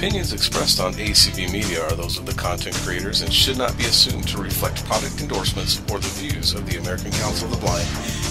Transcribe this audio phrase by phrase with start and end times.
[0.00, 3.84] opinions expressed on ACB Media are those of the content creators and should not be
[3.84, 7.86] assumed to reflect product endorsements or the views of the American Council of the Blind,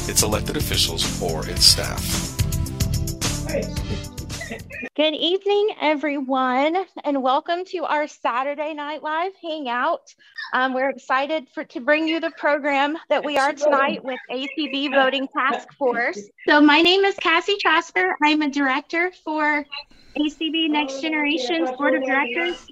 [0.10, 2.02] its elected officials, or its staff.
[4.96, 10.16] Good evening, everyone, and welcome to our Saturday Night Live Hangout.
[10.54, 14.92] Um, we're excited for to bring you the program that we are tonight with ACB
[14.92, 16.20] Voting Task Force.
[16.48, 18.16] So, my name is Cassie Trasper.
[18.24, 19.68] I'm a director for
[20.20, 22.68] ACB Next Generation's Board of Directors,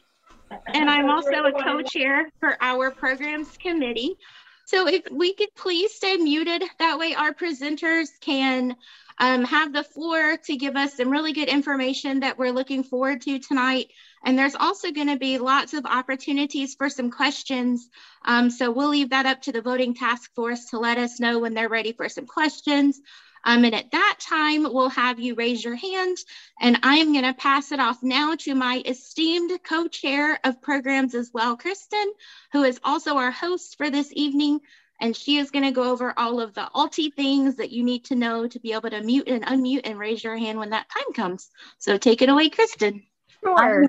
[0.73, 4.17] and I'm also a co-chair for our programs committee.
[4.65, 8.75] So, if we could please stay muted, that way our presenters can
[9.19, 13.21] um, have the floor to give us some really good information that we're looking forward
[13.21, 13.91] to tonight.
[14.25, 17.89] And there's also going to be lots of opportunities for some questions.
[18.25, 21.39] Um, so we'll leave that up to the voting task force to let us know
[21.39, 22.99] when they're ready for some questions.
[23.45, 26.17] Um, and at that time, we'll have you raise your hand.
[26.59, 30.61] And I am going to pass it off now to my esteemed co chair of
[30.61, 32.13] programs as well, Kristen,
[32.51, 34.59] who is also our host for this evening
[34.99, 38.05] and she is going to go over all of the alti things that you need
[38.05, 40.87] to know to be able to mute and unmute and raise your hand when that
[40.89, 41.49] time comes.
[41.77, 43.03] So take it away, Kristen.
[43.43, 43.85] Sure.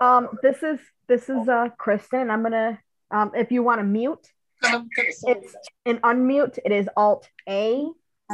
[0.00, 2.30] Um, this is this is uh Kristen.
[2.30, 2.78] I'm gonna
[3.10, 4.26] um, if you want to mute,
[4.62, 6.58] it's an unmute.
[6.64, 7.86] It is Alt A.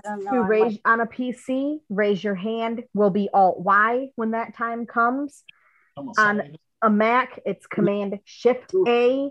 [0.05, 4.87] To raise on a PC, raise your hand will be Alt Y when that time
[4.87, 5.43] comes.
[6.17, 9.31] On a Mac, it's Command Shift A,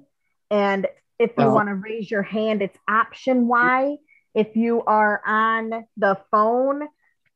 [0.51, 1.53] and if you oh.
[1.53, 3.97] want to raise your hand, it's option Y.
[4.35, 6.87] If you are on the phone,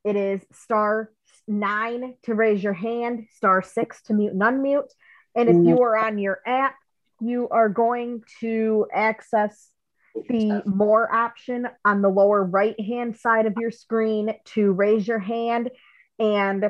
[0.03, 1.11] it is star
[1.47, 4.89] nine to raise your hand, star six to mute and unmute.
[5.35, 6.75] And if you are on your app,
[7.19, 9.69] you are going to access
[10.15, 15.19] the more option on the lower right hand side of your screen to raise your
[15.19, 15.71] hand.
[16.19, 16.69] And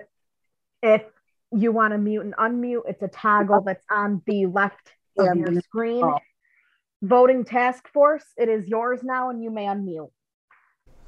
[0.81, 1.03] if
[1.52, 5.61] you want to mute and unmute, it's a toggle that's on the left of your
[5.61, 6.03] screen
[7.03, 8.23] voting task force.
[8.38, 10.09] It is yours now, and you may unmute.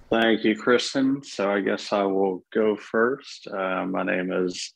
[0.10, 1.24] Thank you, Kristen.
[1.24, 3.48] So I guess I will go first.
[3.48, 4.74] Uh, my name is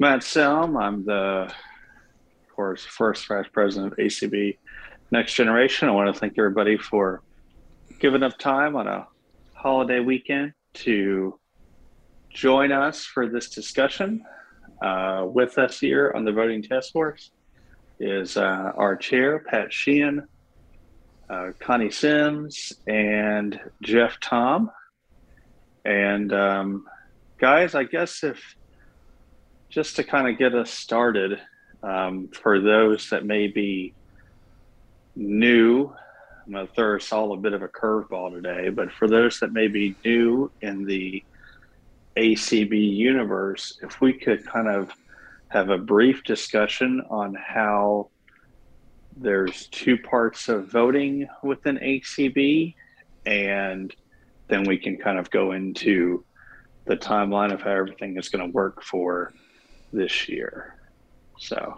[0.00, 0.82] Matt Selm.
[0.82, 4.58] I'm the, of course, first vice president of ACB
[5.12, 5.90] Next Generation.
[5.90, 7.20] I want to thank everybody for
[8.00, 9.06] giving up time on a
[9.52, 11.38] holiday weekend to
[12.30, 14.24] join us for this discussion.
[14.80, 17.30] Uh, with us here on the voting task force
[18.00, 20.26] is uh, our chair, Pat Sheehan,
[21.28, 24.70] uh, Connie Sims, and Jeff Tom.
[25.84, 26.86] And um,
[27.38, 28.56] guys, I guess if
[29.68, 31.38] just to kind of get us started,
[31.82, 33.92] um, for those that may be
[35.14, 35.92] new,
[36.46, 39.38] I'm going to throw us all a bit of a curveball today, but for those
[39.40, 41.22] that may be new in the
[42.16, 44.90] ACB universe, if we could kind of
[45.48, 48.10] have a brief discussion on how
[49.16, 52.74] there's two parts of voting within ACB,
[53.26, 53.94] and
[54.48, 56.24] then we can kind of go into
[56.86, 59.32] the timeline of how everything is going to work for
[59.92, 60.74] this year.
[61.38, 61.74] So,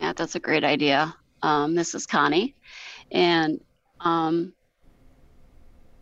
[0.00, 1.14] yeah, that's a great idea.
[1.42, 2.54] Um, this is Connie,
[3.12, 3.60] and
[4.00, 4.52] um,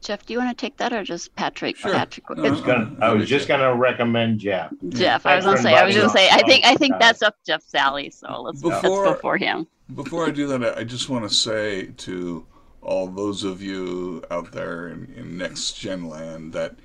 [0.00, 1.76] Jeff, do you want to take that or just Patrick?
[1.76, 1.92] Sure.
[1.92, 2.28] Patrick.
[2.30, 4.72] No, I was, gonna, I was just gonna recommend Jeff.
[4.90, 7.36] Jeff, I was gonna say, I was gonna say, I think, I think that's up
[7.46, 8.10] Jeff's alley.
[8.10, 9.66] So let's before, let's go for him.
[9.94, 12.46] Before I do that, I just want to say to
[12.82, 16.76] all those of you out there in, in next gen land that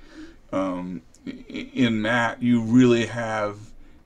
[0.50, 1.02] um,
[1.48, 3.58] in Matt, you really have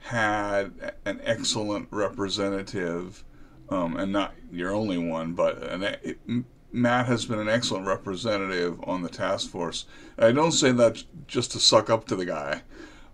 [0.05, 3.25] had an excellent representative,
[3.69, 9.03] um, and not your only one, but an, Matt has been an excellent representative on
[9.03, 9.87] the task force.
[10.19, 12.63] I don't say that just to suck up to the guy,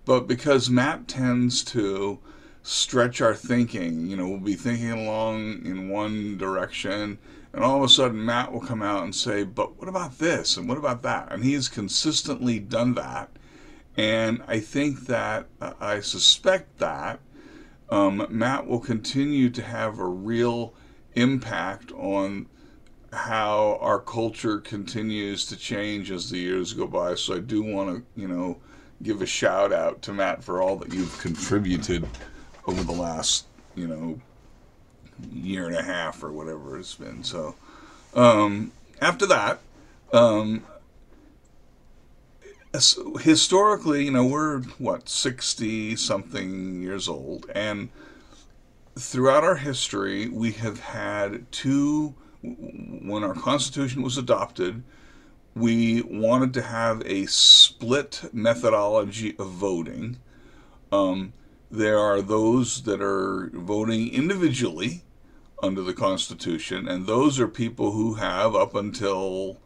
[0.05, 2.19] but because Matt tends to
[2.63, 4.07] stretch our thinking.
[4.07, 7.19] You know, we'll be thinking along in one direction,
[7.53, 10.57] and all of a sudden Matt will come out and say, But what about this?
[10.57, 11.33] And what about that?
[11.33, 13.31] And he's consistently done that.
[13.97, 17.21] And I think that, I suspect that
[17.91, 20.75] um, Matt will continue to have a real
[21.15, 22.47] impact on
[23.13, 27.17] how our culture continues to change as the years go by.
[27.17, 28.59] So I do want to, you know,
[29.03, 32.07] give a shout out to Matt for all that you've contributed
[32.67, 34.21] over the last, you know,
[35.33, 37.25] year and a half or whatever it's been.
[37.25, 37.57] So
[38.15, 39.61] um, after that,
[40.13, 40.65] um,
[43.21, 47.89] historically, you know, we're what sixty something years old, and
[48.99, 54.83] throughout our history, we have had two when our Constitution was adopted,
[55.55, 60.19] we wanted to have a split methodology of voting.
[60.91, 61.33] Um,
[61.71, 65.03] there are those that are voting individually
[65.63, 69.59] under the Constitution, and those are people who have, up until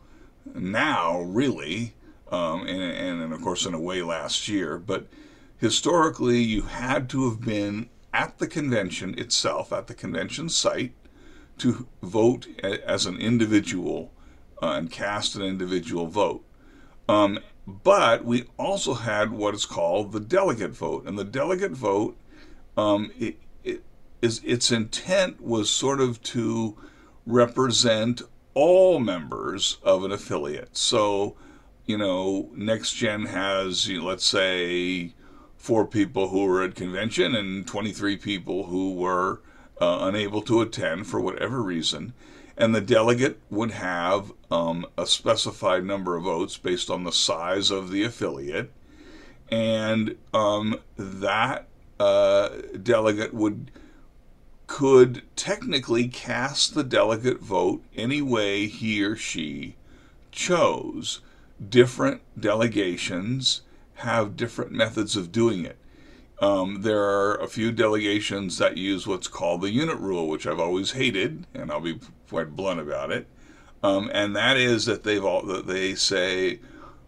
[0.54, 1.94] now, really,
[2.34, 5.06] um, and, and of course, in a way, last year, but
[5.58, 10.94] historically, you had to have been at the convention itself, at the convention site,
[11.58, 14.12] to vote as an individual
[14.60, 16.44] uh, and cast an individual vote.
[17.08, 22.16] Um, but we also had what is called the delegate vote, and the delegate vote,
[22.76, 23.84] um, it, it
[24.20, 26.76] is its intent was sort of to
[27.26, 28.22] represent
[28.54, 30.76] all members of an affiliate.
[30.76, 31.36] So,
[31.86, 35.12] you know, next gen has, you know, let's say,
[35.56, 39.40] four people who were at convention and 23 people who were
[39.80, 42.12] uh, unable to attend for whatever reason.
[42.56, 47.70] And the delegate would have um, a specified number of votes based on the size
[47.70, 48.70] of the affiliate.
[49.50, 51.66] And um, that
[51.98, 52.50] uh,
[52.82, 53.70] delegate would
[54.66, 59.76] could technically cast the delegate vote any way he or she
[60.32, 61.20] chose.
[61.68, 63.62] Different delegations
[63.96, 65.78] have different methods of doing it.
[66.40, 70.58] Um, there are a few delegations that use what's called the unit rule, which I've
[70.58, 73.28] always hated, and I'll be quite blunt about it.
[73.82, 76.58] Um, and that is that they've all that they say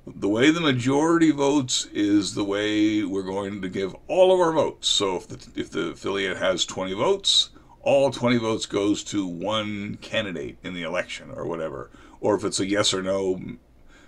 [0.06, 4.52] the way the majority votes is the way we're going to give all of our
[4.52, 4.86] votes.
[4.86, 7.50] So if the if the affiliate has 20 votes,
[7.82, 11.90] all 20 votes goes to one candidate in the election or whatever.
[12.20, 13.40] Or if it's a yes or no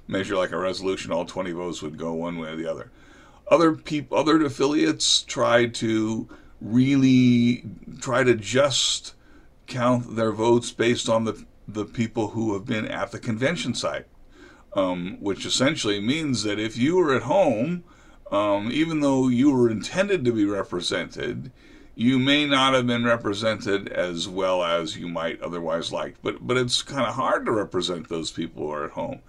[0.09, 2.91] measure like a resolution, all 20 votes would go one way or the other.
[3.51, 6.29] Other people, other affiliates try to
[6.61, 7.65] really
[8.01, 9.15] try to just
[9.67, 14.07] count their votes based on the the people who have been at the convention site,
[14.75, 17.85] um, which essentially means that if you were at home,
[18.33, 21.53] um, even though you were intended to be represented,
[21.95, 26.17] you may not have been represented as well as you might otherwise like.
[26.23, 29.21] But but it's kind of hard to represent those people who are at home.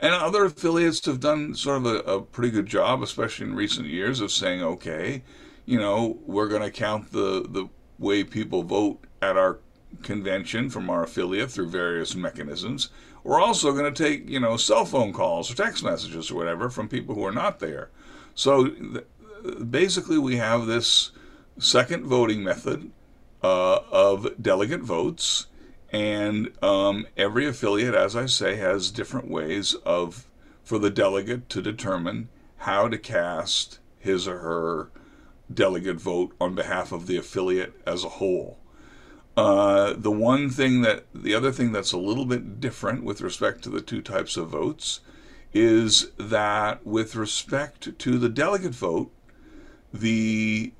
[0.00, 3.86] And other affiliates have done sort of a, a pretty good job, especially in recent
[3.86, 5.22] years, of saying, okay,
[5.66, 7.68] you know, we're going to count the, the
[7.98, 9.58] way people vote at our
[10.02, 12.88] convention from our affiliate through various mechanisms.
[13.22, 16.70] We're also going to take, you know, cell phone calls or text messages or whatever
[16.70, 17.90] from people who are not there.
[18.34, 19.04] So th-
[19.70, 21.10] basically, we have this
[21.58, 22.90] second voting method
[23.42, 25.46] uh, of delegate votes
[25.92, 30.26] and um, every affiliate, as I say, has different ways of
[30.62, 32.28] for the delegate to determine
[32.58, 34.90] how to cast his or her
[35.52, 38.58] delegate vote on behalf of the affiliate as a whole.
[39.36, 43.62] Uh, the one thing that the other thing that's a little bit different with respect
[43.62, 45.00] to the two types of votes
[45.52, 49.10] is that with respect to the delegate vote,
[49.92, 50.72] the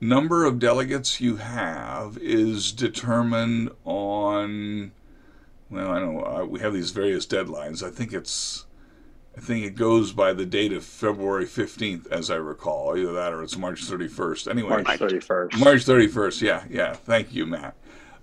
[0.00, 4.92] number of delegates you have is determined on
[5.70, 7.82] well i don't know uh, we have these various deadlines.
[7.82, 8.66] I think it's
[9.36, 13.32] i think it goes by the date of february 15th as i recall either that
[13.32, 15.58] or it's march 31st anyway March 31st.
[15.58, 16.92] march 31st yeah yeah.
[16.94, 17.74] Thank you matt.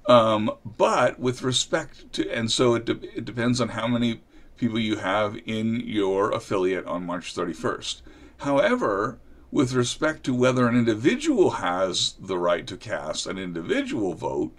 [0.05, 4.21] Um, but with respect to and so it, de- it depends on how many
[4.57, 8.01] people you have in your affiliate on march 31st
[8.39, 9.17] however
[9.53, 14.51] with respect to whether an individual has the right to cast an individual vote,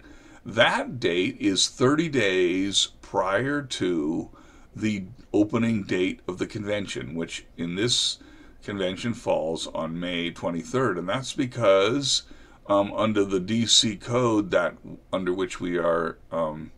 [0.45, 4.29] that date is 30 days prior to
[4.73, 8.19] the opening date of the convention, which in this
[8.63, 10.97] convention falls on May 23rd.
[10.99, 12.23] And that's because
[12.67, 14.77] um, under the DC code that
[15.11, 16.71] under which we are um,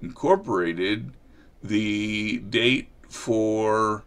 [0.00, 1.14] incorporated,
[1.64, 4.04] the date for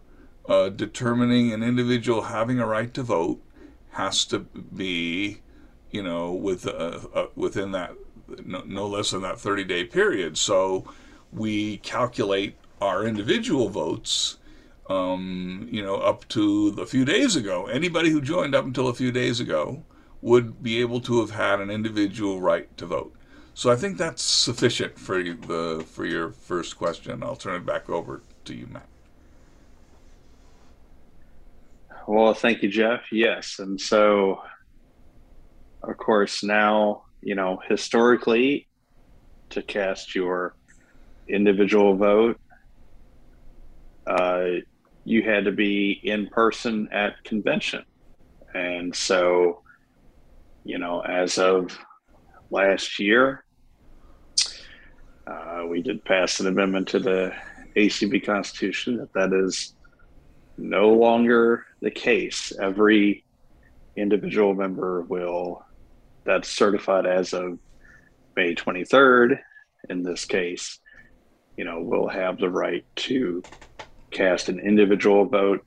[0.48, 3.42] uh, determining an individual having a right to vote
[4.00, 5.42] has to be,
[5.92, 7.92] you know, with uh, uh, within that
[8.46, 10.38] no, no less than that 30 day period.
[10.38, 10.86] So
[11.32, 14.38] we calculate our individual votes,
[14.90, 17.68] um, you know, up to a few days ago.
[17.68, 19.84] Anybody who joined up until a few days ago
[20.22, 23.14] would be able to have had an individual right to vote.
[23.54, 27.24] So I think that's sufficient for the for your first question.
[27.24, 28.89] I'll turn it back over to you, Matt.
[32.12, 33.02] Well, thank you, Jeff.
[33.12, 33.60] Yes.
[33.60, 34.42] And so,
[35.84, 38.68] of course, now, you know, historically,
[39.52, 40.56] to cast your
[41.28, 42.42] individual vote,
[44.08, 44.44] uh,
[45.06, 47.86] you had to be in person at convention.
[48.56, 49.62] And so,
[50.64, 51.78] you know, as of
[52.50, 53.46] last year,
[55.28, 57.36] uh, we did pass an amendment to the
[57.76, 59.76] ACB Constitution that that is
[60.60, 62.52] no longer the case.
[62.62, 63.26] Every
[63.96, 65.64] individual member will
[66.26, 67.60] that's certified as of
[68.36, 69.40] May 23rd
[69.90, 70.80] in this case,
[71.58, 73.44] you know, will have the right to
[74.12, 75.66] cast an individual vote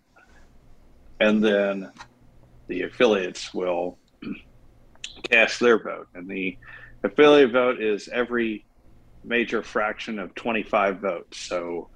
[1.20, 1.90] and then
[2.68, 3.98] the affiliates will
[5.30, 6.08] cast their vote.
[6.14, 6.58] And the
[7.04, 8.66] affiliate vote is every
[9.24, 11.38] major fraction of 25 votes.
[11.38, 11.90] So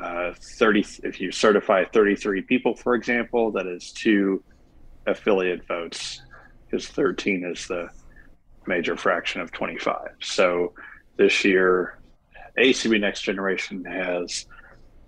[0.00, 4.42] uh, 30 if you certify 33 people for example that is two
[5.06, 6.20] affiliate votes
[6.64, 7.88] because 13 is the
[8.66, 10.72] major fraction of 25 so
[11.16, 11.98] this year
[12.58, 14.46] acb next generation has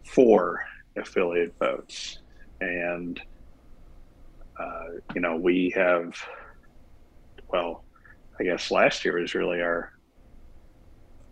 [0.08, 0.62] four
[0.96, 2.18] affiliate votes.
[2.60, 3.20] And
[4.58, 6.14] uh, you know we have
[7.52, 7.84] well
[8.40, 9.92] i guess last year was really our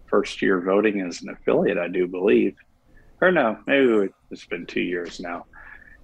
[0.07, 2.55] first year voting as an affiliate i do believe
[3.21, 5.47] or no maybe it's been two years now.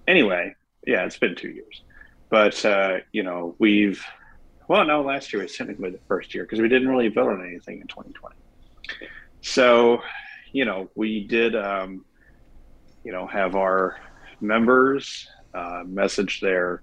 [0.07, 0.55] Anyway
[0.85, 1.83] yeah it's been two years.
[2.29, 4.03] But uh, you know we've
[4.67, 7.45] well no last year was technically the first year because we didn't really vote on
[7.45, 8.35] anything in 2020
[9.41, 10.01] so
[10.51, 12.05] you know we did um,
[13.03, 13.99] you know have our
[14.41, 16.81] members uh, message their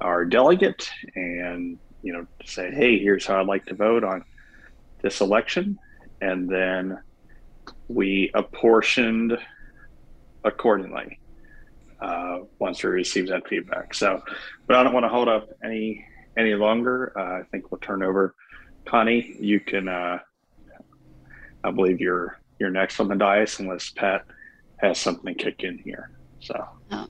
[0.00, 4.22] our delegate and you know say hey here's how i'd like to vote on
[5.04, 5.78] this election.
[6.20, 6.98] And then
[7.88, 9.38] we apportioned
[10.44, 11.18] accordingly
[12.00, 14.20] uh, once we receive that feedback so
[14.66, 16.04] but i don't want to hold up any
[16.36, 18.34] any longer uh, i think we'll turn over
[18.84, 20.18] connie you can uh,
[21.64, 24.24] i believe you're you're next on the dais unless pat
[24.78, 26.10] has something kick in here
[26.40, 27.06] so oh.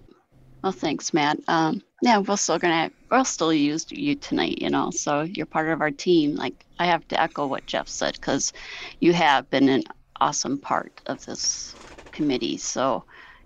[0.65, 1.41] Well, thanks, Matt.
[1.47, 4.91] Um, yeah, we're still gonna we'll still use you tonight, you know.
[4.91, 6.37] So you're part of our team.
[6.37, 8.55] Like I have to echo what Jeff said because
[8.99, 9.85] you have been an
[10.23, 11.75] awesome part of this
[12.13, 12.57] committee.
[12.57, 13.05] So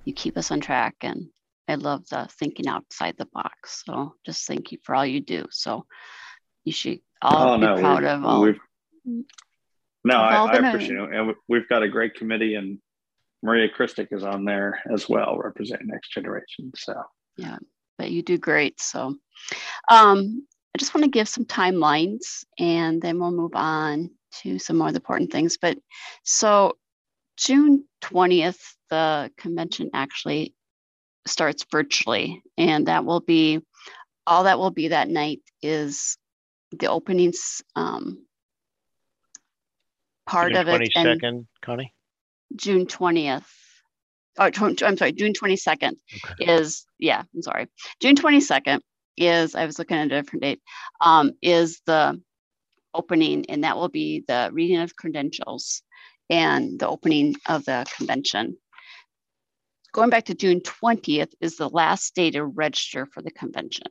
[0.09, 1.27] you keep us on track, and
[1.69, 3.83] I love the thinking outside the box.
[3.85, 5.45] So just thank you for all you do.
[5.51, 5.85] So
[6.65, 8.55] you should all oh, be no, proud of all.
[10.05, 12.79] No, I, I appreciate it, and we've got a great committee, and
[13.43, 16.73] Maria Christic is on there as well, representing Next Generation.
[16.75, 16.95] So
[17.37, 17.59] yeah,
[17.99, 18.81] but you do great.
[18.81, 19.15] So
[19.91, 24.11] um, I just want to give some timelines, and then we'll move on
[24.43, 25.59] to some more important things.
[25.61, 25.77] But
[26.25, 26.79] so
[27.37, 30.55] June twentieth, the convention actually
[31.27, 33.61] starts virtually, and that will be
[34.27, 36.19] all that will be that night is
[36.73, 38.27] the openings um,
[40.27, 40.93] part June of it.
[40.95, 41.95] 22nd, Connie?
[42.55, 43.45] June 20th.
[44.39, 44.51] Oh,
[44.85, 46.53] I'm sorry, June 22nd okay.
[46.53, 47.67] is, yeah, I'm sorry.
[48.01, 48.81] June 22nd
[49.17, 50.61] is, I was looking at a different date,
[51.01, 52.21] um, is the
[52.95, 55.83] opening, and that will be the reading of credentials
[56.31, 58.57] and the opening of the convention.
[59.93, 63.87] Going back to June 20th is the last day to register for the convention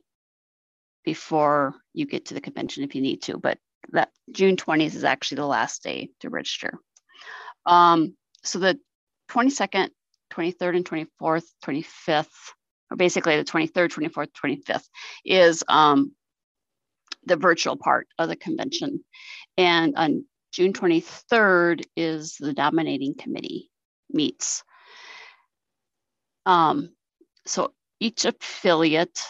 [1.04, 3.58] before you get to the convention if you need to, but
[3.92, 6.78] that June 20th is actually the last day to register.
[7.66, 8.78] Um, so the
[9.30, 9.90] 22nd,
[10.32, 12.26] 23rd, and 24th, 25th,
[12.90, 14.88] or basically the 23rd, 24th, 25th,
[15.24, 16.12] is um,
[17.24, 19.04] the virtual part of the convention.
[19.56, 23.70] And on June 23rd is the nominating committee
[24.10, 24.62] meets.
[26.48, 26.90] Um,
[27.46, 29.20] so each affiliate,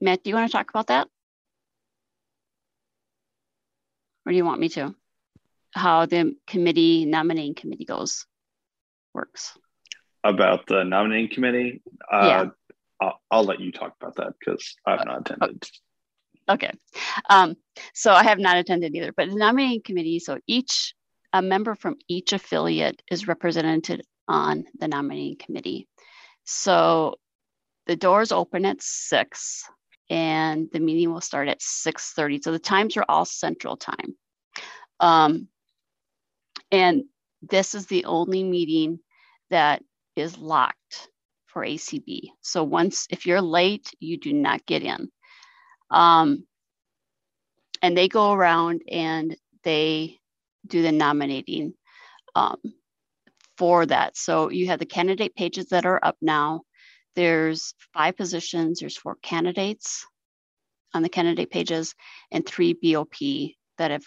[0.00, 1.06] Matt, do you want to talk about that?
[4.26, 4.94] Or do you want me to?
[5.74, 8.26] how the committee nominating committee goes
[9.12, 9.56] works
[10.22, 12.44] about the nominating committee uh, yeah.
[13.00, 15.64] I'll, I'll, let you talk about that because i've not attended
[16.48, 16.70] okay
[17.28, 17.56] um,
[17.92, 20.94] so i have not attended either but the nominating committee so each
[21.32, 25.88] a member from each affiliate is represented on the nominating committee
[26.44, 27.16] so
[27.86, 29.64] the doors open at six
[30.10, 34.14] and the meeting will start at 6.30 so the times are all central time
[35.00, 35.48] um,
[36.70, 37.04] and
[37.42, 39.00] this is the only meeting
[39.50, 39.82] that
[40.16, 41.08] is locked
[41.46, 42.30] for ACB.
[42.40, 45.10] So once, if you're late, you do not get in.
[45.90, 46.46] Um,
[47.82, 50.18] and they go around and they
[50.66, 51.74] do the nominating
[52.34, 52.58] um,
[53.56, 54.16] for that.
[54.16, 56.62] So you have the candidate pages that are up now.
[57.14, 60.06] There's five positions, there's four candidates
[60.92, 61.94] on the candidate pages,
[62.30, 63.14] and three BOP
[63.78, 64.04] that have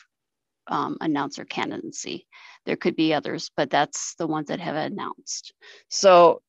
[0.68, 2.28] um, announce their candidacy.
[2.66, 5.54] There could be others, but that's the ones that have announced.
[5.90, 6.42] So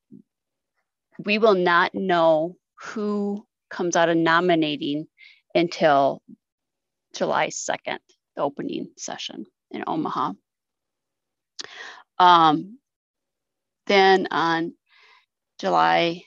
[1.23, 5.07] we will not know who comes out of nominating
[5.55, 6.21] until
[7.13, 7.99] July 2nd,
[8.35, 10.33] the opening session in Omaha.
[12.17, 12.79] Um,
[13.89, 14.73] then on
[15.59, 16.23] July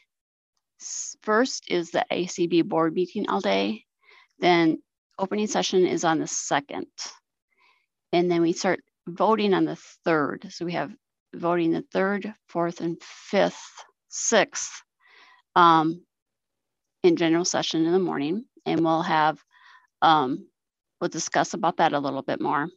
[1.24, 3.84] 1st is the ACB board meeting all day.
[4.40, 4.82] Then
[5.18, 6.88] opening session is on the second.
[8.12, 10.48] And then we start voting on the third.
[10.50, 10.92] So we have
[11.34, 13.62] voting the third, fourth, and fifth,
[14.08, 14.82] sixth
[15.54, 16.04] um,
[17.04, 18.44] in general session in the morning.
[18.66, 19.38] And we'll have,
[20.02, 20.48] um,
[21.00, 22.68] we'll discuss about that a little bit more.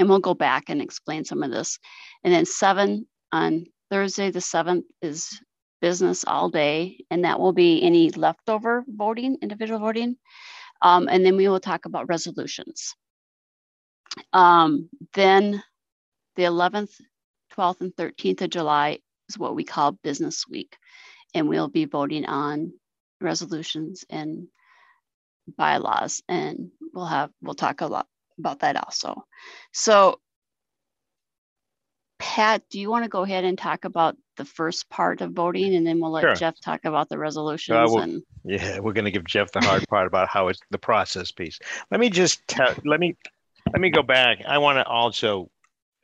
[0.00, 1.78] And we'll go back and explain some of this.
[2.24, 5.40] And then seven on Thursday, the seventh is
[5.80, 7.04] business all day.
[7.10, 10.16] And that will be any leftover voting, individual voting.
[10.82, 12.94] Um, and then we will talk about resolutions.
[14.32, 15.62] Um, then
[16.36, 16.92] the 11th,
[17.56, 20.76] 12th, and 13th of July is what we call Business Week.
[21.34, 22.72] And we'll be voting on
[23.20, 24.48] resolutions and
[25.56, 26.22] bylaws.
[26.28, 28.06] And we'll have, we'll talk a lot
[28.38, 29.24] about that also.
[29.72, 30.20] So
[32.18, 35.74] Pat, do you want to go ahead and talk about the first part of voting
[35.74, 36.34] and then we'll let Sure.
[36.34, 39.86] Jeff talk about the resolutions well, and Yeah, we're going to give Jeff the hard
[39.88, 41.58] part about how it's the process piece.
[41.90, 43.16] Let me just tell, let me
[43.72, 44.38] let me go back.
[44.46, 45.50] I want to also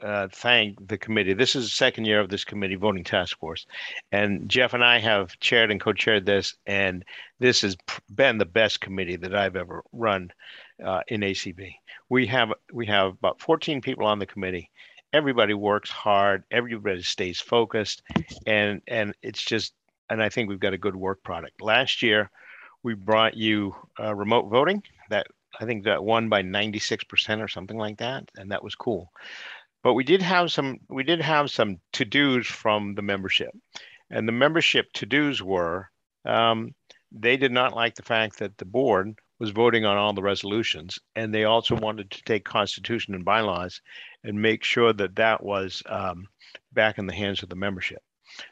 [0.03, 1.33] uh, thank the committee.
[1.33, 3.67] This is the second year of this committee voting task force,
[4.13, 7.05] and Jeff and I have chaired and co-chaired this, and
[7.41, 10.31] this has pr- been the best committee that I've ever run
[10.85, 11.75] uh, in ACB.
[12.11, 14.71] We have we have about 14 people on the committee.
[15.15, 16.43] Everybody works hard.
[16.51, 18.03] Everybody stays focused,
[18.49, 19.73] and and it's just
[20.11, 21.63] and I think we've got a good work product.
[21.63, 22.33] Last year,
[22.83, 24.83] we brought you uh, remote voting.
[25.11, 25.29] That
[25.61, 29.13] I think that won by 96% or something like that, and that was cool.
[29.85, 33.55] But we did have some we did have some to dos from the membership,
[34.11, 35.91] and the membership to dos were
[36.25, 36.75] um,
[37.13, 40.99] they did not like the fact that the board was voting on all the resolutions,
[41.15, 43.81] and they also wanted to take constitution and bylaws
[44.25, 46.27] and make sure that that was um,
[46.73, 48.03] back in the hands of the membership.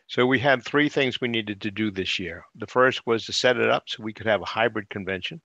[0.07, 2.45] So we had three things we needed to do this year.
[2.55, 5.41] The first was to set it up so we could have a hybrid convention,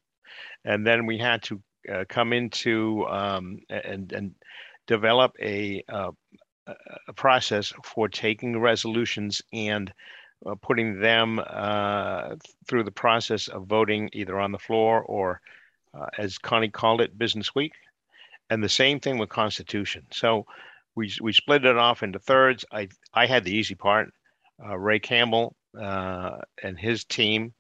[0.64, 4.36] and then we had to uh, come into um, and and
[4.86, 6.12] develop a uh,
[6.68, 9.92] a- process for taking resolutions and
[10.46, 12.36] uh, putting them uh,
[12.68, 15.42] through the process of voting either on the floor or,
[15.94, 17.74] uh, as Connie called it, business week.
[18.50, 20.06] And the same thing with Constitution.
[20.12, 20.46] So
[20.96, 22.66] we we split it off into thirds.
[22.72, 24.10] I I had the easy part.
[24.64, 27.54] Uh, Ray Campbell uh, and his team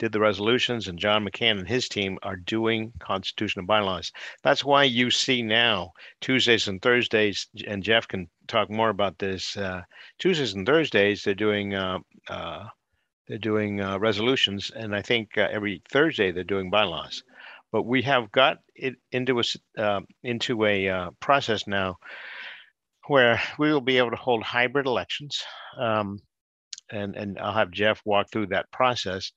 [0.00, 4.10] did the resolutions, and John McCann and his team are doing constitutional bylaws.
[4.42, 9.56] That's why you see now Tuesdays and Thursdays, and Jeff can talk more about this.
[9.56, 9.82] Uh,
[10.18, 11.98] Tuesdays and Thursdays, they're doing uh,
[12.28, 12.64] uh,
[13.28, 17.22] they're doing uh, resolutions, and I think every Thursday they're doing bylaws.
[17.72, 19.44] But we have got it into a
[19.80, 21.96] uh, into a uh, process now
[23.06, 25.42] where we will be able to hold hybrid elections.
[25.78, 26.20] Um,
[26.92, 29.32] and, and I'll have Jeff walk through that process.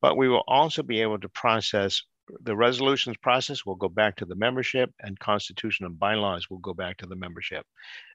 [0.00, 2.02] But we will also be able to process
[2.42, 6.74] the resolutions process will go back to the membership and constitution and bylaws will go
[6.74, 7.64] back to the membership.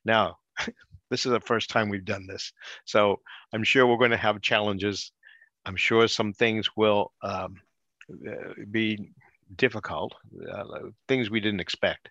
[0.06, 0.38] Now,
[1.10, 2.52] this is the first time we've done this.
[2.86, 3.20] So
[3.54, 5.12] I'm sure we're going to have challenges.
[5.66, 7.56] I'm sure some things will um,
[8.28, 9.14] uh, be
[9.56, 10.14] difficult,
[10.52, 10.64] uh,
[11.08, 12.10] things we didn't expect.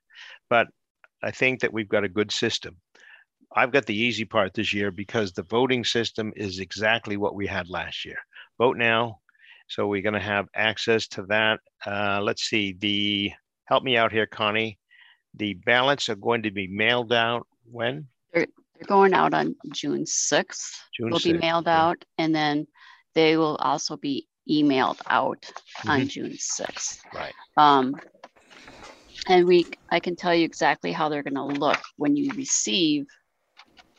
[0.49, 0.69] But
[1.23, 2.77] I think that we've got a good system.
[3.55, 7.47] I've got the easy part this year because the voting system is exactly what we
[7.47, 8.19] had last year.
[8.59, 9.19] Vote now.
[9.69, 11.61] So we're going to have access to that.
[11.85, 12.77] Uh, let's see.
[12.79, 13.33] The
[13.67, 14.79] help me out here, Connie.
[15.35, 18.09] The ballots are going to be mailed out when?
[18.81, 20.73] they're going out on June 6th.
[20.97, 21.83] June will be mailed yeah.
[21.83, 22.67] out and then
[23.15, 25.51] they will also be emailed out
[25.87, 26.09] on Mhm.
[26.09, 27.01] June 6th.
[27.15, 27.35] Right.
[27.57, 27.95] Um,
[29.29, 33.07] and we, I can tell you exactly how they're gonna look when you receive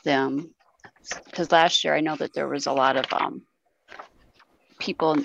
[0.04, 0.54] them.
[1.26, 3.42] Because last year I know that there was a lot of um,
[4.80, 5.18] people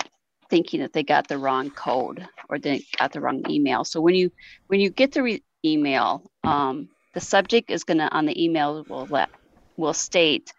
[0.49, 3.83] thinking that they got the wrong code or they got the wrong email.
[3.83, 4.31] So when you
[4.67, 9.07] when you get the re- email, um, the subject is gonna on the email will
[9.09, 9.29] let
[9.75, 10.53] will state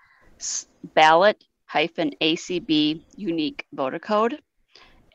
[0.94, 4.40] ballot hyphen ACB unique voter code.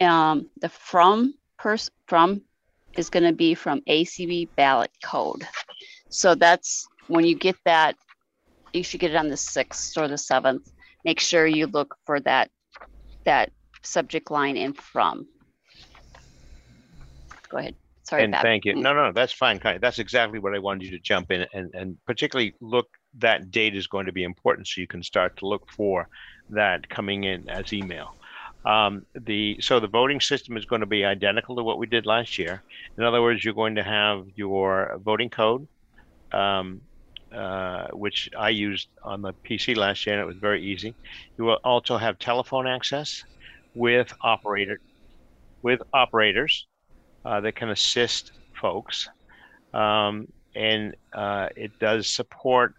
[0.03, 2.41] Um, the from pers- from
[2.95, 5.47] is going to be from ACB ballot code.
[6.09, 7.95] So that's when you get that,
[8.71, 10.71] you should get it on the sixth or the seventh.
[11.03, 12.49] Make sure you look for that
[13.25, 15.27] that subject line in from.
[17.49, 17.75] Go ahead.
[18.03, 18.25] Sorry.
[18.25, 18.75] and thank you.
[18.75, 19.59] No, no, that's fine.
[19.59, 19.77] Connie.
[19.77, 22.87] That's exactly what I wanted you to jump in and, and particularly look,
[23.19, 26.09] that date is going to be important so you can start to look for
[26.49, 28.15] that coming in as email.
[28.65, 32.05] Um, the so the voting system is going to be identical to what we did
[32.05, 32.63] last year.
[32.97, 35.67] In other words, you're going to have your voting code,
[36.31, 36.81] um,
[37.33, 40.95] uh, which I used on the PC last year, and it was very easy.
[41.37, 43.23] You will also have telephone access
[43.75, 44.79] with operator
[45.61, 46.67] with operators
[47.25, 49.09] uh, that can assist folks.
[49.73, 52.75] Um, and uh, it does support,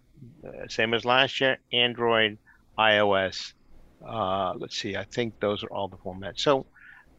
[0.47, 2.37] uh, same as last year, Android,
[2.77, 3.53] iOS.
[4.07, 6.39] Uh, let's see, I think those are all the formats.
[6.41, 6.67] So,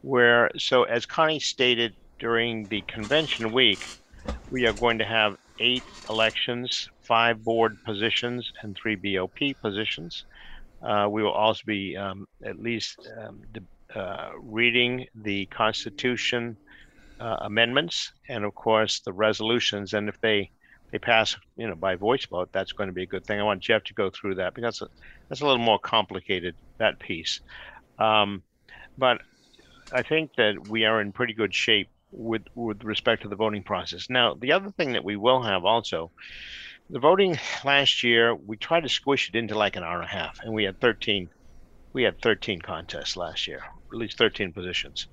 [0.01, 3.81] where so as Connie stated during the convention week,
[4.51, 10.25] we are going to have eight elections, five board positions, and three BOP positions.
[10.85, 13.41] Uh, we will also be um, at least um,
[13.95, 16.57] uh, reading the Constitution
[17.19, 19.93] uh, amendments and, of course, the resolutions.
[19.93, 20.51] And if they
[20.91, 23.39] they pass, you know, by voice vote, that's going to be a good thing.
[23.39, 24.81] I want Jeff to go through that because
[25.29, 27.41] that's a little more complicated that piece.
[27.99, 28.43] Um,
[28.97, 29.21] but
[29.91, 33.63] I think that we are in pretty good shape with with respect to the voting
[33.63, 34.09] process.
[34.09, 36.11] Now, the other thing that we will have also,
[36.89, 40.07] the voting last year, we tried to squish it into like an hour and a
[40.07, 41.29] half, and we had 13,
[41.93, 45.07] we had 13 contests last year, at least 13 positions.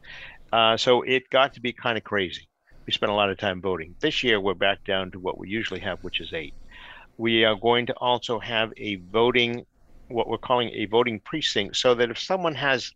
[0.52, 2.48] Uh, so it got to be kind of crazy.
[2.86, 3.96] We spent a lot of time voting.
[4.00, 6.54] This year, we're back down to what we usually have, which is eight.
[7.16, 9.66] We are going to also have a voting,
[10.08, 12.90] what we're calling a voting precinct, so that if someone has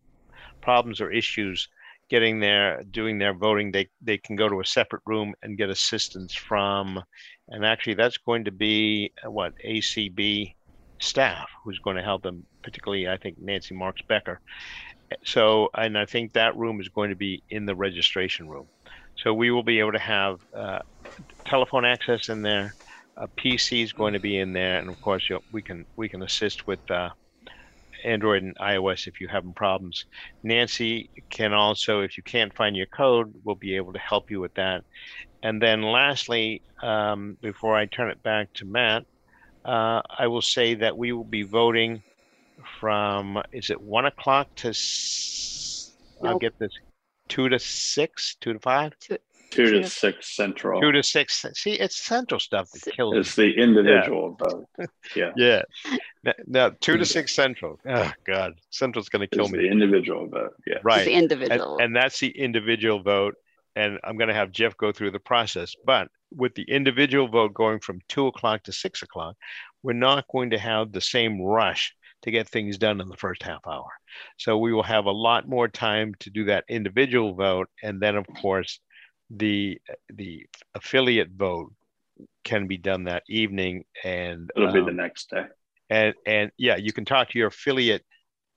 [0.63, 1.69] problems or issues
[2.11, 5.71] getting there, doing their voting, they, they can go to a separate room and get
[5.71, 7.03] assistance from,
[7.49, 10.55] and actually that's going to be uh, what, ACB
[11.01, 14.41] staff who's going to help them, particularly, I think, Nancy Marks Becker.
[15.25, 18.69] So, and I think that room is going to be in the registration room.
[19.19, 20.81] So we will be able to have uh,
[21.47, 22.75] telephone access in there.
[23.19, 26.23] A PC is going to be in there, and of course, we can we can
[26.23, 27.11] assist with uh,
[28.05, 30.05] Android and iOS if you're having problems.
[30.43, 34.41] Nancy can also, if you can't find your code, we'll be able to help you
[34.41, 34.85] with that.
[35.43, 39.05] And then lastly, um, before I turn it back to Matt,
[39.65, 42.03] uh, I will say that we will be voting
[42.81, 44.73] from is it one o'clock to?
[46.21, 46.33] Nope.
[46.33, 46.73] I'll get this.
[47.29, 48.99] Two to six, two to five.
[48.99, 49.19] Two,
[49.51, 50.81] two to six central.
[50.81, 51.45] Two to six.
[51.55, 53.15] See, it's central stuff that kills.
[53.17, 54.49] It's the individual yeah.
[54.49, 54.91] vote.
[55.15, 55.31] Yeah.
[55.37, 55.63] yeah.
[56.25, 57.79] Now, now, two to six central.
[57.89, 59.61] Oh God, central's going to kill it's me.
[59.61, 60.55] The individual vote.
[60.67, 60.79] Yeah.
[60.83, 60.99] Right.
[60.99, 61.75] It's the individual.
[61.75, 63.35] And, and that's the individual vote.
[63.77, 65.75] And I'm going to have Jeff go through the process.
[65.85, 69.37] But with the individual vote going from two o'clock to six o'clock,
[69.83, 73.43] we're not going to have the same rush to get things done in the first
[73.43, 73.89] half hour.
[74.37, 77.69] So we will have a lot more time to do that individual vote.
[77.83, 78.81] And then, of course,
[79.31, 79.81] the
[80.13, 81.73] the affiliate vote
[82.45, 85.45] can be done that evening and it'll um, be the um, next day.
[85.91, 88.05] and and yeah you can talk to your affiliate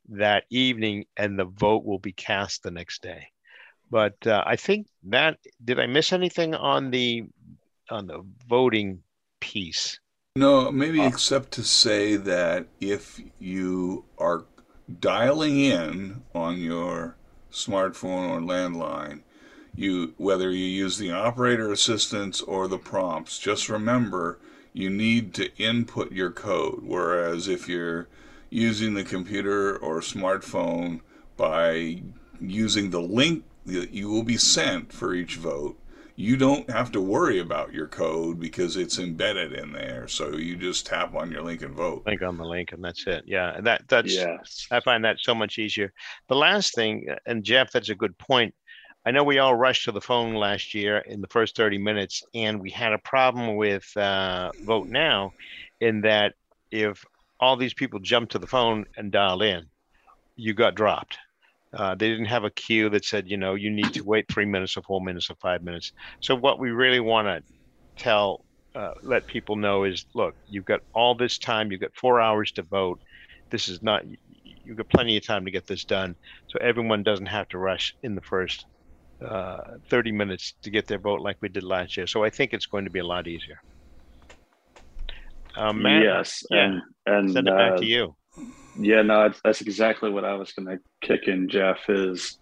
[0.09, 3.27] that evening and the vote will be cast the next day.
[3.89, 7.25] But uh, i think that did i miss anything on the
[7.89, 9.03] on the voting
[9.41, 9.99] piece?
[10.37, 14.45] No, maybe uh, except to say that if you are
[14.99, 17.17] dialing in on your
[17.51, 19.23] smartphone or landline,
[19.75, 24.39] you whether you use the operator assistance or the prompts, just remember
[24.73, 26.81] you need to input your code.
[26.83, 28.07] Whereas if you're
[28.49, 31.01] using the computer or smartphone
[31.37, 32.01] by
[32.39, 35.77] using the link that you will be sent for each vote,
[36.15, 40.07] you don't have to worry about your code because it's embedded in there.
[40.07, 42.03] So you just tap on your link and vote.
[42.05, 43.23] Link on the link, and that's it.
[43.25, 44.67] Yeah, that that's yes.
[44.71, 45.91] I find that so much easier.
[46.27, 48.53] The last thing, and Jeff, that's a good point.
[49.03, 52.23] I know we all rushed to the phone last year in the first 30 minutes,
[52.35, 55.33] and we had a problem with uh, Vote Now,
[55.79, 56.35] in that
[56.69, 57.03] if
[57.39, 59.65] all these people jumped to the phone and dialed in,
[60.35, 61.17] you got dropped.
[61.73, 64.45] Uh, they didn't have a queue that said, you know, you need to wait three
[64.45, 65.93] minutes or four minutes or five minutes.
[66.19, 67.41] So what we really want to
[67.97, 71.71] tell, uh, let people know is, look, you've got all this time.
[71.71, 72.99] You've got four hours to vote.
[73.49, 74.03] This is not.
[74.63, 76.15] You've got plenty of time to get this done.
[76.49, 78.65] So everyone doesn't have to rush in the first
[79.21, 82.07] uh, 30 minutes to get their vote like we did last year.
[82.07, 83.61] So I think it's going to be a lot easier.
[85.55, 88.15] Um, Matt, yes, yeah, and, and send it back to uh, you.
[88.79, 91.89] Yeah, no, that's exactly what I was going to kick in, Jeff.
[91.89, 92.37] Is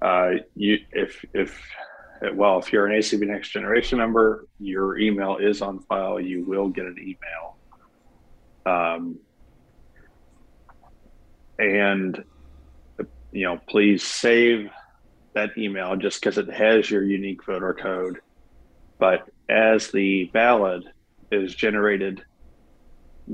[0.00, 1.62] uh, you if if
[2.32, 6.18] well, if you're an ACB Next Generation member, your email is on file.
[6.18, 7.58] You will get an email.
[8.64, 9.18] Um,
[11.58, 12.24] and
[13.32, 14.70] you know, please save
[15.40, 18.20] that email just because it has your unique voter code.
[18.98, 20.84] But as the ballot
[21.32, 22.22] is generated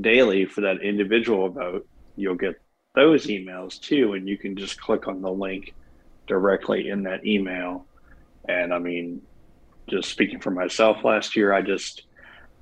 [0.01, 2.61] daily for that individual vote, you'll get
[2.95, 5.75] those emails too, and you can just click on the link
[6.27, 7.87] directly in that email.
[8.49, 9.23] And I mean,
[9.89, 12.05] just speaking for myself, last year I just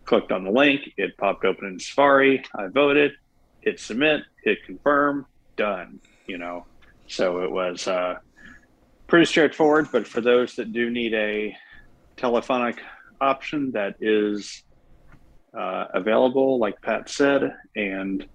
[0.05, 3.13] clicked on the link, it popped open in Safari, I voted,
[3.61, 5.27] hit submit, hit confirm,
[5.57, 6.01] done.
[6.27, 6.67] You know,
[7.07, 8.17] so it was uh,
[9.07, 11.57] pretty straightforward, but for those that do need a
[12.17, 12.81] telephonic
[13.21, 14.63] option that is
[15.57, 18.27] uh, available, like Pat said, and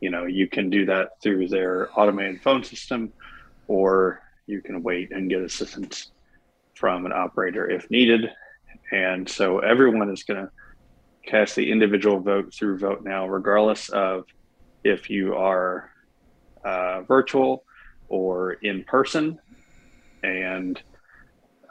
[0.00, 3.12] you know you can do that through their automated phone system,
[3.68, 6.10] or you can wait and get assistance
[6.74, 8.30] from an operator if needed.
[8.92, 10.50] And so everyone is going to
[11.26, 14.24] cast the individual vote through Vote Now, regardless of
[14.82, 15.90] if you are
[16.64, 17.64] uh, virtual
[18.08, 19.38] or in person.
[20.24, 20.82] And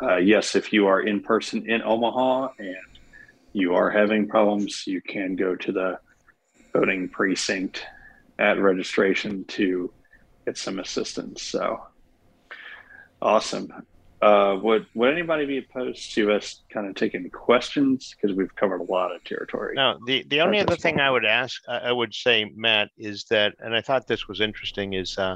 [0.01, 2.75] uh, yes, if you are in person in Omaha and
[3.53, 5.99] you are having problems, you can go to the
[6.73, 7.85] voting precinct
[8.39, 9.91] at registration to
[10.45, 11.43] get some assistance.
[11.43, 11.81] So
[13.21, 13.71] awesome.
[14.21, 18.79] Uh, would would anybody be opposed to us kind of taking questions because we've covered
[18.79, 19.73] a lot of territory?
[19.75, 23.53] No, the the only other thing I would ask, I would say, Matt, is that,
[23.59, 25.35] and I thought this was interesting, is uh,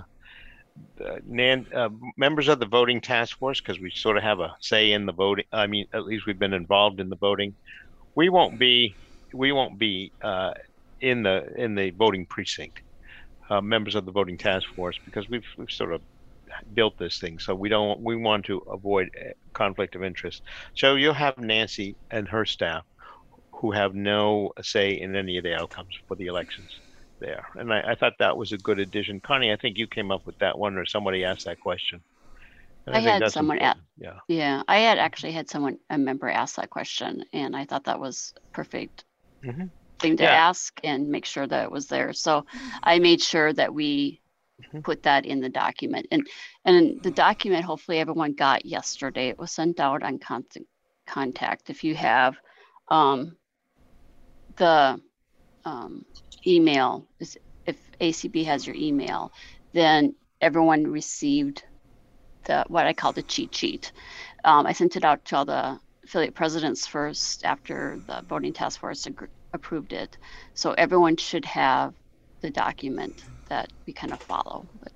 [1.04, 4.56] uh, Nan, uh, members of the voting task force, because we sort of have a
[4.60, 5.46] say in the voting.
[5.52, 7.56] I mean, at least we've been involved in the voting.
[8.16, 8.96] We won't be,
[9.34, 10.54] we won't be uh,
[11.02, 12.82] in the in the voting precinct.
[13.50, 16.02] Uh, members of the voting task force, because we've we've sort of
[16.74, 20.42] built this thing, so we don't we want to avoid uh, conflict of interest.
[20.74, 22.84] So you'll have Nancy and her staff
[23.52, 26.80] who have no say in any of the outcomes for the elections
[27.20, 27.48] there.
[27.56, 29.20] And I, I, thought that was a good addition.
[29.20, 32.02] Connie, I think you came up with that one or somebody asked that question.
[32.88, 34.20] I, I had someone at, yeah.
[34.28, 34.64] Yeah.
[34.68, 38.34] I had actually had someone, a member ask that question and I thought that was
[38.54, 39.04] perfect
[39.44, 39.66] mm-hmm.
[40.00, 40.32] thing to yeah.
[40.32, 42.14] ask and make sure that it was there.
[42.14, 42.46] So
[42.84, 44.22] I made sure that we
[44.62, 44.80] mm-hmm.
[44.80, 46.26] put that in the document and,
[46.66, 49.28] and the document, hopefully everyone got yesterday.
[49.30, 50.68] It was sent out on constant
[51.06, 51.70] contact.
[51.70, 52.38] If you have,
[52.90, 53.36] um,
[54.56, 55.02] the,
[55.68, 56.06] um,
[56.46, 57.08] email,
[57.66, 59.32] if ACB has your email,
[59.74, 61.64] then everyone received
[62.46, 63.92] the what I call the cheat sheet.
[64.46, 68.80] Um, I sent it out to all the affiliate presidents first after the voting task
[68.80, 70.18] force ag- approved it.
[70.54, 71.94] So everyone should have
[72.42, 74.70] the document that we kind of follow.
[74.82, 74.94] But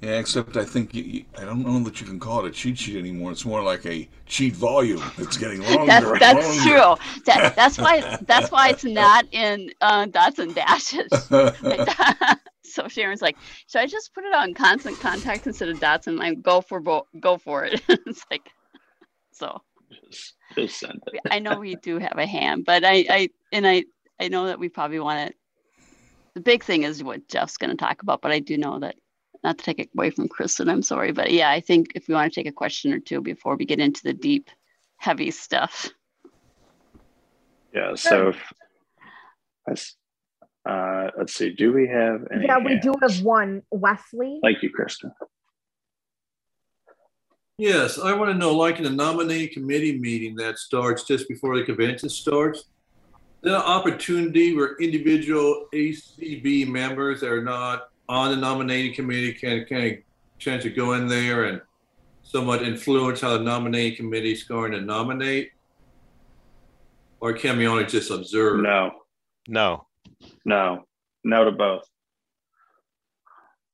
[0.00, 2.52] yeah, except I think you, you, I don't know that you can call it a
[2.52, 3.32] cheat sheet anymore.
[3.32, 5.02] It's more like a cheat volume.
[5.18, 5.86] It's getting longer.
[5.86, 6.70] that's that's longer.
[6.70, 7.22] true.
[7.24, 11.10] That, that's why that's why it's not in uh, dots and dashes.
[12.62, 16.16] so Sharon's like, should I just put it on constant contact instead of dots and
[16.16, 17.82] like go for bo- go for it?
[17.88, 18.48] it's like
[19.32, 19.60] so.
[20.10, 21.20] Just, just send it.
[21.28, 23.84] I know we do have a hand, but I I and I
[24.20, 25.34] I know that we probably want to.
[26.34, 28.94] The big thing is what Jeff's going to talk about, but I do know that
[29.44, 32.14] not to take it away from Kristen, I'm sorry, but yeah, I think if we
[32.14, 34.50] want to take a question or two before we get into the deep,
[34.96, 35.90] heavy stuff.
[37.72, 37.94] Yeah.
[37.94, 38.32] So,
[39.66, 39.94] if,
[40.68, 41.50] uh, let's see.
[41.50, 42.46] Do we have any?
[42.46, 42.84] Yeah, we hands?
[42.84, 43.62] do have one.
[43.70, 44.40] Wesley.
[44.42, 45.12] Thank you, Kristen.
[47.58, 51.58] Yes, I want to know, like in a nominating committee meeting that starts just before
[51.58, 52.64] the convention starts,
[53.42, 59.64] then an opportunity where individual ACB members that are not on the nominating committee can
[59.66, 59.98] kind of
[60.38, 61.60] chance to go in there and
[62.22, 65.52] somewhat influence how the nominating committee is going to nominate?
[67.20, 68.60] Or can we only just observe?
[68.60, 68.92] No,
[69.48, 69.86] no,
[70.44, 70.86] no,
[71.24, 71.84] no to both.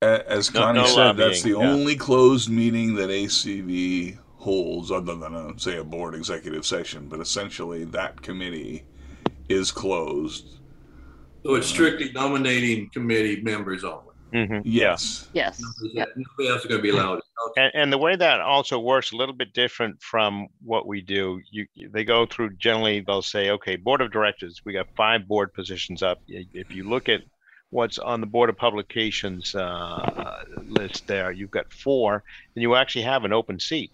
[0.01, 1.57] As Connie no, no said, that's the yeah.
[1.57, 7.09] only closed meeting that ACB holds, other than a, say a board executive session.
[7.09, 8.85] But essentially, that committee
[9.49, 10.59] is closed.
[11.43, 14.14] So it's strictly nominating committee members only.
[14.35, 14.61] Mm-hmm.
[14.65, 15.29] Yes.
[15.33, 15.63] Yes.
[15.83, 17.21] Nobody else is going to be allowed.
[17.57, 21.41] And, and, the way that also works a little bit different from what we do.
[21.51, 25.53] You they go through generally they'll say, okay, board of directors, we got five board
[25.53, 26.21] positions up.
[26.27, 27.21] If you look at
[27.69, 32.23] what's on the board of publications uh, list there, you've got four,
[32.55, 33.93] and you actually have an open seat.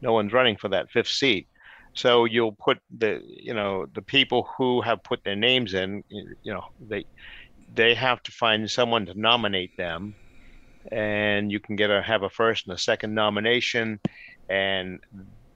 [0.00, 1.48] No one's running for that fifth seat.
[1.92, 6.02] So you'll put the you know the people who have put their names in.
[6.08, 7.04] You know they
[7.74, 10.14] they have to find someone to nominate them.
[10.92, 14.00] And you can get a have a first and a second nomination.
[14.48, 15.00] And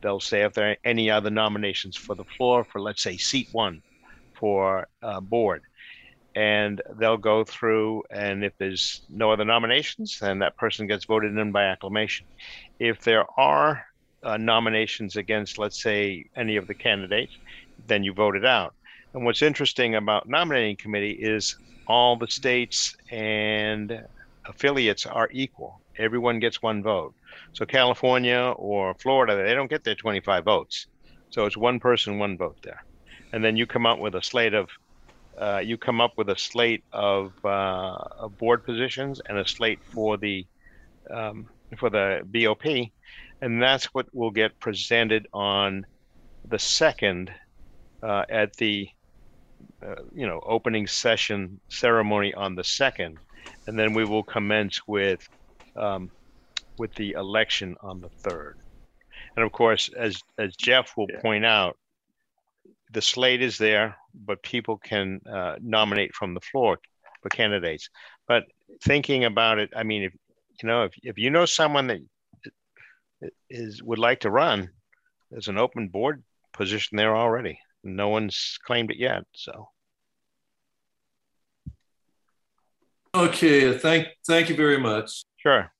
[0.00, 3.48] they'll say if there are any other nominations for the floor for let's say seat
[3.52, 3.82] one
[4.34, 5.62] for uh, board.
[6.34, 11.36] And they'll go through and if there's no other nominations then that person gets voted
[11.36, 12.26] in by acclamation.
[12.78, 13.84] If there are
[14.22, 17.36] uh, nominations against let's say any of the candidates
[17.86, 18.74] then you vote it out
[19.14, 24.04] and what's interesting about nominating committee is all the states and
[24.46, 25.80] affiliates are equal.
[25.98, 27.14] Everyone gets one vote.
[27.52, 30.86] So California or Florida, they don't get their 25 votes.
[31.30, 32.84] So it's one person, one vote there.
[33.32, 34.68] And then you come up with a slate of
[35.38, 39.78] uh, you come up with a slate of, uh, of board positions and a slate
[39.82, 40.46] for the
[41.10, 42.90] um, for the BOP,
[43.40, 45.86] and that's what will get presented on
[46.46, 47.32] the second
[48.02, 48.88] uh, at the
[49.86, 53.18] uh, you know opening session ceremony on the second,
[53.66, 55.20] and then we will commence with
[55.76, 56.10] um,
[56.78, 58.56] with the election on the third.
[59.36, 61.20] And of course, as as Jeff will Yeah.
[61.20, 61.76] point out,
[62.92, 66.78] the slate is there, but people can uh, nominate from the floor
[67.22, 67.88] for candidates.
[68.26, 68.44] But
[68.82, 70.12] thinking about it, I mean, if
[70.62, 72.00] you know, if if you know someone that
[73.48, 74.70] is would like to run,
[75.30, 77.58] there's an open board position there already.
[77.82, 79.68] No one's claimed it yet, so.
[83.14, 85.24] Okay, thank, thank you very much.
[85.38, 85.70] Sure.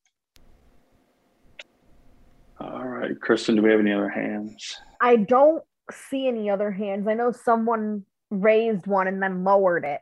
[2.61, 4.77] All right, Kristen, do we have any other hands?
[5.01, 7.07] I don't see any other hands.
[7.07, 10.01] I know someone raised one and then lowered it.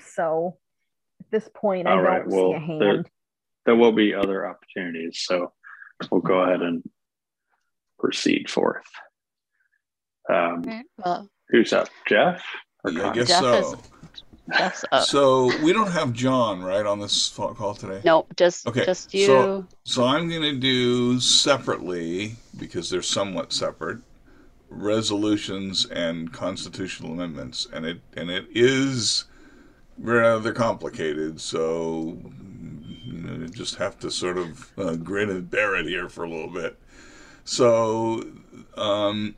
[0.00, 0.56] So
[1.20, 2.80] at this point, I All don't right, see well, a hand.
[2.80, 3.04] there-
[3.66, 5.52] There will be other opportunities, so
[6.10, 6.88] we'll go ahead and
[7.98, 8.86] proceed forth.
[10.28, 10.64] Um,
[11.04, 12.42] Well, who's up, Jeff?
[12.84, 13.58] or Yeah, I guess Jeff so.
[13.74, 13.76] is-
[14.56, 15.02] Jeff's up.
[15.04, 18.00] So we don't have John right on this call today.
[18.04, 19.26] No, just Okay, just you.
[19.26, 23.98] so- So I'm going to do separately because they're somewhat separate
[24.68, 29.24] resolutions and constitutional amendments, and it and it is
[29.98, 31.40] rather complicated.
[31.40, 32.18] So
[33.04, 36.24] you know, you just have to sort of uh, grin and bear it here for
[36.24, 36.78] a little bit.
[37.44, 38.24] So,
[38.76, 39.36] um,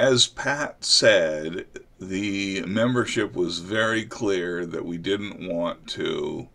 [0.00, 1.66] as Pat said,
[2.00, 6.48] the membership was very clear that we didn't want to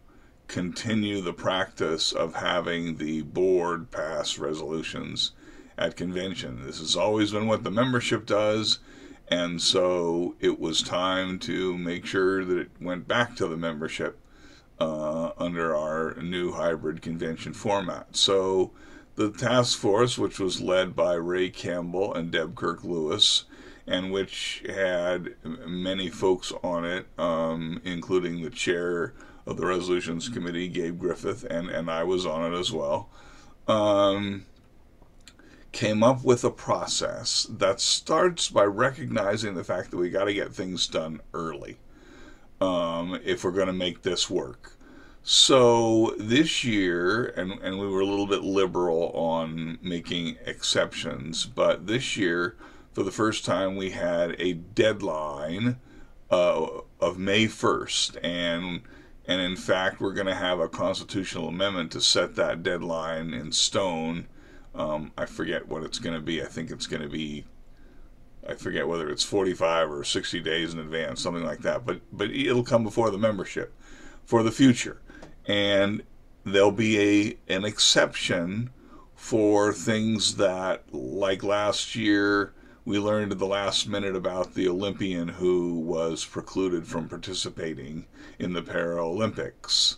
[0.48, 5.34] continue the practice of having the board pass resolutions
[5.78, 6.66] at convention.
[6.66, 8.80] This has always been what the membership does,
[9.28, 14.18] and so it was time to make sure that it went back to the membership
[14.80, 18.16] uh, under our new hybrid convention format.
[18.16, 18.72] So
[19.16, 23.46] the task force, which was led by Ray Campbell and Deb Cook Lewis,
[23.88, 29.14] and which had many folks on it, um, including the chair
[29.46, 33.10] of the resolutions committee, Gabe Griffith, and, and I was on it as well,
[33.68, 34.46] um,
[35.72, 40.34] came up with a process that starts by recognizing the fact that we got to
[40.34, 41.78] get things done early
[42.60, 44.75] um, if we're going to make this work.
[45.28, 51.88] So this year, and, and we were a little bit liberal on making exceptions, but
[51.88, 52.56] this year,
[52.94, 55.78] for the first time, we had a deadline
[56.30, 56.68] uh,
[57.00, 58.24] of May 1st.
[58.24, 58.84] And,
[59.28, 63.52] and in fact, we're going to have a constitutional amendment to set that deadline in
[63.52, 64.28] stone.
[64.76, 66.44] Um, I forget what it's going to be.
[66.44, 67.46] I think it's going to be
[68.48, 71.84] I forget whether it's 45 or 60 days in advance, something like that.
[71.84, 73.74] But but it'll come before the membership
[74.24, 75.02] for the future,
[75.48, 76.04] and
[76.44, 78.70] there'll be a an exception
[79.16, 82.54] for things that, like last year,
[82.86, 88.06] we learned at the last minute about the Olympian who was precluded from participating
[88.38, 89.96] in the Paralympics,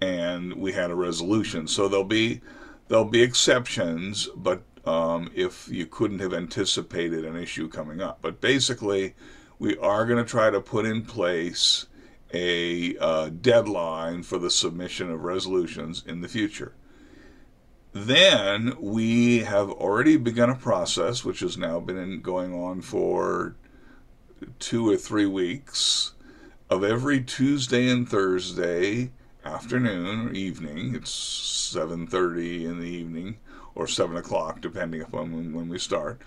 [0.00, 1.66] and we had a resolution.
[1.66, 2.40] So there'll be
[2.88, 8.18] there'll be exceptions, but um, if you couldn't have anticipated an issue coming up.
[8.22, 9.14] But basically,
[9.58, 11.86] we are going to try to put in place
[12.32, 16.72] a uh, deadline for the submission of resolutions in the future.
[17.92, 23.56] Then we have already begun a process which has now been going on for
[24.58, 26.12] two or three weeks
[26.68, 29.10] of every Tuesday and Thursday
[29.44, 30.94] afternoon or evening.
[30.94, 33.38] It's 7:30 in the evening
[33.74, 36.20] or 7 o'clock, depending upon when, when we start,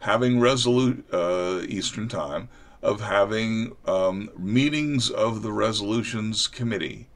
[0.00, 2.48] having resolute uh, Eastern Time
[2.82, 7.08] of having um, meetings of the resolutions committee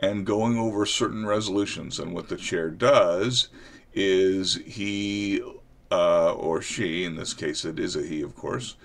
[0.00, 1.98] and going over certain resolutions.
[1.98, 3.48] And what the chair does
[3.94, 5.42] is he
[5.90, 8.76] uh, or she, in this case it is a he, of course,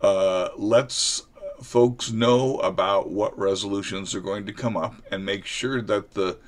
[0.00, 1.22] uh, lets
[1.62, 6.38] folks know about what resolutions are going to come up and make sure that the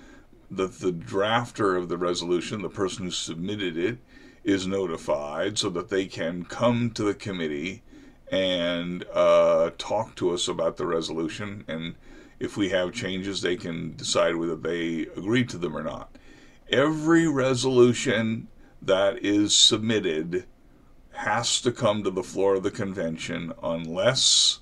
[0.50, 3.96] that the drafter of the resolution, the person who submitted it,
[4.44, 7.82] is notified so that they can come to the committee
[8.32, 11.64] and uh, talk to us about the resolution.
[11.68, 11.94] And
[12.40, 16.16] if we have changes, they can decide whether they agree to them or not.
[16.70, 18.48] Every resolution
[18.80, 20.46] that is submitted
[21.12, 24.60] has to come to the floor of the convention unless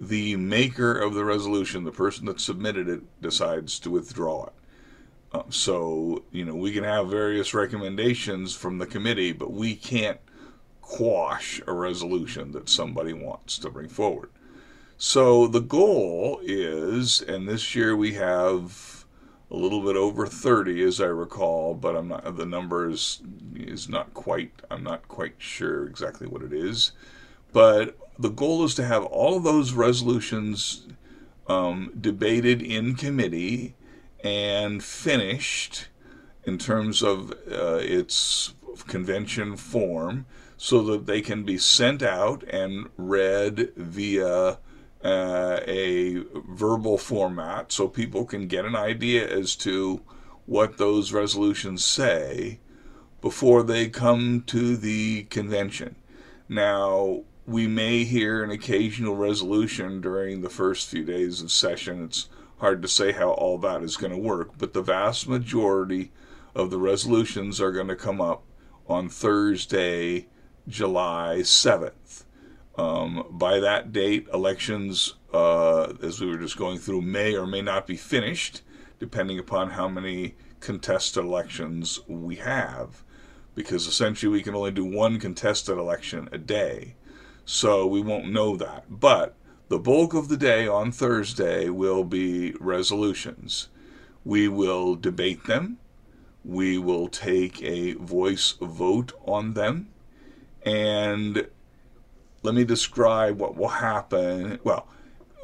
[0.00, 4.52] the maker of the resolution, the person that submitted it, decides to withdraw it.
[5.32, 10.18] Um, so, you know, we can have various recommendations from the committee, but we can't
[10.82, 14.28] quash a resolution that somebody wants to bring forward.
[14.98, 19.06] So the goal is, and this year we have
[19.50, 23.20] a little bit over 30 as I recall, but I'm not the number is,
[23.54, 26.92] is not quite I'm not quite sure exactly what it is.
[27.52, 30.86] But the goal is to have all of those resolutions
[31.48, 33.74] um, debated in committee
[34.22, 35.88] and finished
[36.44, 38.54] in terms of uh, its
[38.86, 40.26] convention form
[40.64, 44.56] so that they can be sent out and read via
[45.04, 50.00] uh, a verbal format so people can get an idea as to
[50.46, 52.60] what those resolutions say
[53.20, 55.96] before they come to the convention.
[56.48, 62.04] Now, we may hear an occasional resolution during the first few days of session.
[62.04, 66.12] It's hard to say how all that is going to work, but the vast majority
[66.54, 68.44] of the resolutions are going to come up
[68.86, 70.28] on Thursday,
[70.68, 72.24] July 7th.
[72.76, 77.62] Um, by that date, elections, uh, as we were just going through, may or may
[77.62, 78.62] not be finished,
[78.98, 83.02] depending upon how many contested elections we have,
[83.54, 86.94] because essentially we can only do one contested election a day.
[87.44, 88.84] So we won't know that.
[88.88, 89.34] But
[89.68, 93.68] the bulk of the day on Thursday will be resolutions.
[94.24, 95.78] We will debate them.
[96.44, 99.88] We will take a voice vote on them.
[100.64, 101.48] And
[102.42, 104.58] let me describe what will happen.
[104.64, 104.88] Well,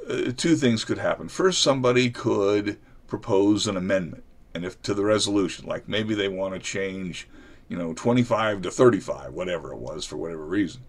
[0.09, 1.29] uh, two things could happen.
[1.29, 6.55] First, somebody could propose an amendment and if to the resolution like maybe they want
[6.55, 7.29] to change
[7.69, 10.83] you know 25 to 35 whatever it was for whatever reason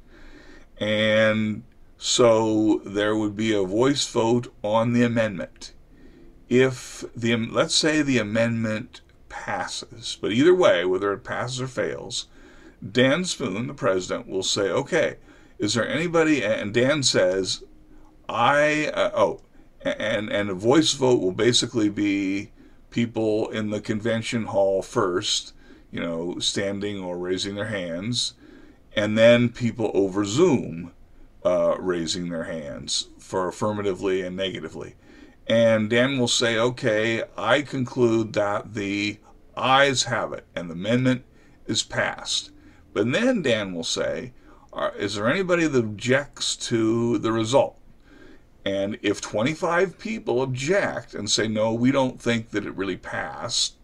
[0.80, 1.64] and
[1.98, 5.74] so there would be a voice vote on the amendment
[6.48, 12.28] if the let's say the amendment passes but either way whether it passes or fails
[12.92, 15.18] dan Spoone the president will say okay
[15.58, 17.64] is there anybody and dan says
[18.28, 19.42] i uh, oh
[19.82, 22.52] and and a voice vote will basically be
[22.90, 25.54] people in the convention hall first
[25.92, 28.34] you know standing or raising their hands
[28.96, 30.92] and then people over zoom
[31.46, 34.96] uh, raising their hands for affirmatively and negatively.
[35.48, 39.18] And dan will say okay i conclude that the
[39.58, 41.24] ayes have it and the amendment
[41.66, 42.52] is passed
[42.94, 44.34] but then dan will say
[44.98, 47.80] is there anybody that objects to the result
[48.66, 53.76] and if 25 people object and say, no, we don't think that it really passed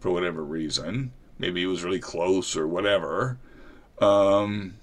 [0.00, 3.38] for whatever reason, maybe it was really close or whatever,
[4.00, 4.74] um,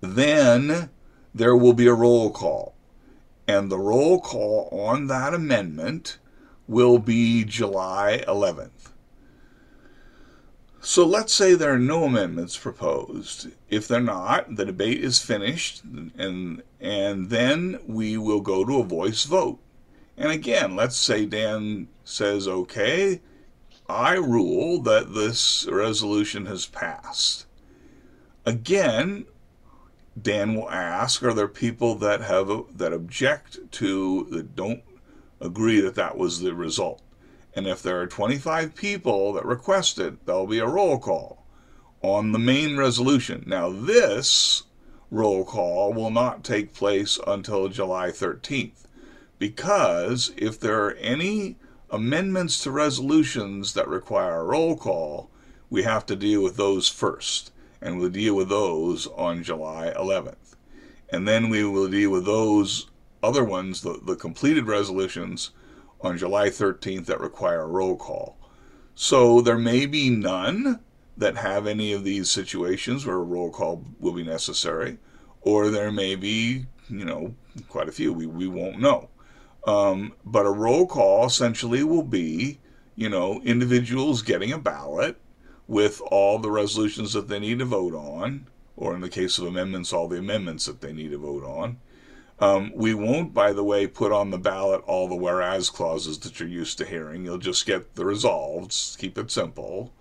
[0.00, 0.90] then
[1.34, 2.74] there will be a roll call.
[3.46, 6.18] And the roll call on that amendment
[6.66, 8.70] will be July 11th.
[10.88, 13.48] So let's say there are no amendments proposed.
[13.68, 18.84] If they're not, the debate is finished, and and then we will go to a
[18.84, 19.58] voice vote.
[20.16, 23.20] And again, let's say Dan says, "Okay,
[23.88, 27.46] I rule that this resolution has passed."
[28.44, 29.26] Again,
[30.20, 34.84] Dan will ask, "Are there people that have that object to that don't
[35.40, 37.02] agree that that was the result?"
[37.56, 41.46] And if there are 25 people that request it, there'll be a roll call
[42.02, 43.44] on the main resolution.
[43.46, 44.64] Now, this
[45.10, 48.84] roll call will not take place until July 13th
[49.38, 51.56] because if there are any
[51.90, 55.30] amendments to resolutions that require a roll call,
[55.70, 57.52] we have to deal with those first.
[57.80, 60.56] And we'll deal with those on July 11th.
[61.10, 62.90] And then we will deal with those
[63.22, 65.50] other ones, the, the completed resolutions,
[66.00, 68.36] on July 13th that require a roll call.
[68.94, 70.80] So there may be none
[71.16, 74.98] that have any of these situations where a roll call will be necessary,
[75.40, 77.34] or there may be, you know,
[77.68, 78.12] quite a few.
[78.12, 79.08] We, we won't know.
[79.66, 82.60] Um, but a roll call essentially will be,
[82.94, 85.20] you know, individuals getting a ballot
[85.66, 89.46] with all the resolutions that they need to vote on, or in the case of
[89.46, 91.78] amendments, all the amendments that they need to vote on.
[92.38, 96.38] Um, we won't, by the way, put on the ballot all the whereas clauses that
[96.38, 97.24] you're used to hearing.
[97.24, 99.92] You'll just get the resolves, keep it simple,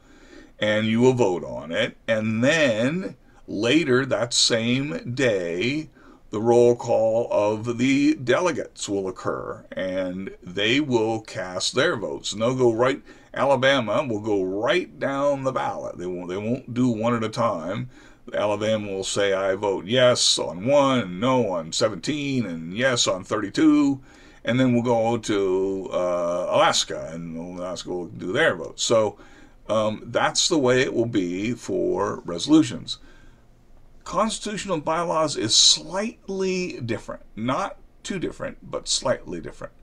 [0.59, 1.95] and you will vote on it.
[2.07, 3.15] And then
[3.47, 5.89] later that same day,
[6.31, 12.33] the roll call of the delegates will occur, and they will cast their votes.
[12.33, 13.01] And they'll go right.
[13.33, 15.97] Alabama will go right down the ballot.
[15.97, 16.27] They won't.
[16.27, 17.89] They won't do one at a time
[18.35, 23.23] Alabama will say, I vote yes on one, and no on 17, and yes on
[23.23, 24.01] 32.
[24.43, 28.79] And then we'll go to uh, Alaska, and Alaska will do their vote.
[28.79, 29.17] So
[29.67, 32.99] um, that's the way it will be for resolutions.
[34.03, 37.23] Constitutional bylaws is slightly different.
[37.35, 39.73] Not too different, but slightly different.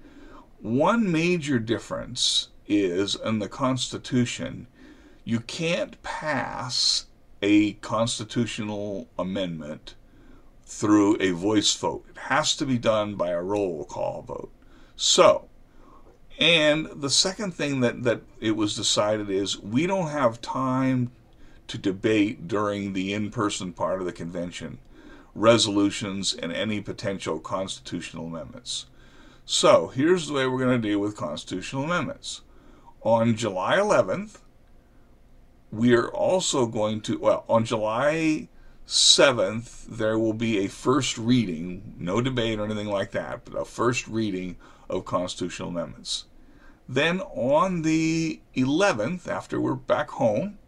[0.60, 4.68] One major difference is in the Constitution,
[5.24, 7.06] you can't pass
[7.42, 9.94] a constitutional amendment
[10.64, 12.06] through a voice vote.
[12.10, 14.50] It has to be done by a roll call vote.
[14.96, 15.48] So,
[16.38, 21.10] and the second thing that, that it was decided is we don't have time
[21.68, 24.78] to debate during the in person part of the convention
[25.34, 28.86] resolutions and any potential constitutional amendments.
[29.44, 32.42] So, here's the way we're going to deal with constitutional amendments.
[33.02, 34.38] On July 11th,
[35.72, 38.46] we are also going to, well, on July
[38.86, 43.64] 7th, there will be a first reading, no debate or anything like that, but a
[43.64, 44.56] first reading
[44.90, 46.26] of constitutional amendments.
[46.86, 50.58] Then on the 11th, after we're back home,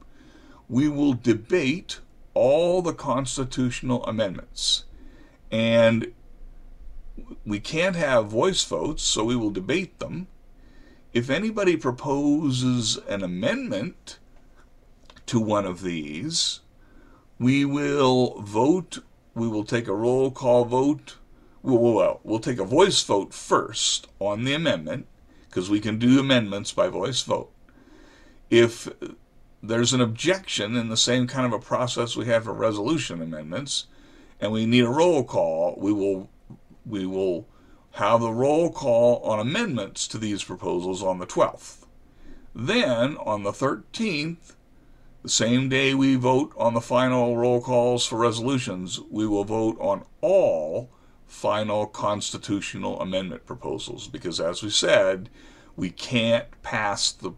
[0.71, 2.01] we will debate
[2.33, 4.85] all the constitutional amendments.
[5.51, 6.13] And
[7.45, 10.29] we can't have voice votes, so we will debate them.
[11.13, 14.19] If anybody proposes an amendment
[15.27, 16.61] to one of these,
[17.39, 18.99] we will vote,
[19.35, 21.17] we will take a roll call vote.
[21.63, 25.07] Well, well, we'll take a voice vote first on the amendment,
[25.49, 27.51] because we can do amendments by voice vote.
[28.51, 28.89] If
[29.63, 33.87] there's an objection in the same kind of a process we have for resolution amendments,
[34.41, 36.29] and we need a roll call, we will
[36.85, 37.47] we will
[37.93, 41.87] have the roll call on amendments to these proposals on the 12th.
[42.55, 44.55] Then on the 13th,
[45.25, 49.79] the same day we vote on the final roll calls for resolutions, we will vote
[49.81, 50.91] on all
[51.27, 55.31] final constitutional amendment proposals because as we said,
[55.77, 57.33] we can't pass the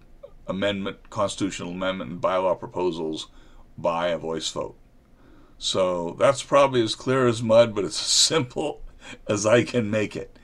[0.48, 3.28] amendment, constitutional amendment, and bylaw proposals
[3.78, 4.76] by a voice vote.
[5.56, 8.82] So that's probably as clear as mud, but it's as simple
[9.28, 10.36] as I can make it.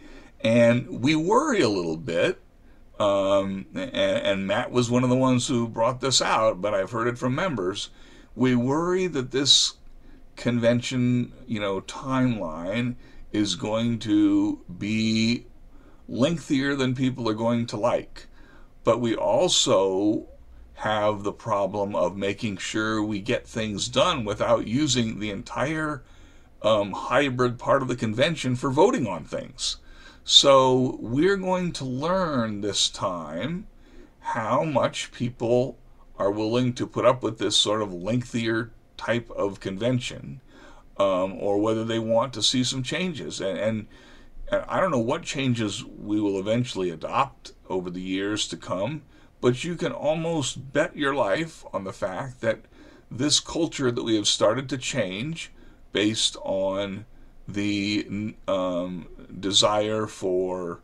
[0.43, 2.41] And we worry a little bit.
[3.03, 6.93] Um, and, and Matt was one of the ones who brought this out, but I've
[6.93, 7.91] heard it from members.
[8.37, 9.75] We worry that this
[10.37, 12.95] convention, you know, timeline
[13.33, 15.47] is going to be
[16.09, 18.29] lengthier than people are going to like.
[18.85, 20.29] But we also
[20.75, 26.05] have the problem of making sure we get things done without using the entire
[26.63, 29.79] um, hybrid part of the convention for voting on things.
[30.25, 33.67] So we're going to learn this time
[34.21, 35.79] how much people
[36.17, 40.41] are willing to put up with this sort of lengthier type of convention,
[40.97, 43.41] um, or whether they want to see some changes.
[43.41, 43.87] And, and,
[44.53, 49.03] and I don't know what changes we will eventually adopt over the years to come,
[49.41, 52.61] but you can almost bet your life on the fact that
[53.11, 55.51] this culture that we have started to change
[55.93, 57.07] based on
[57.49, 59.09] the um,
[59.39, 60.81] desire for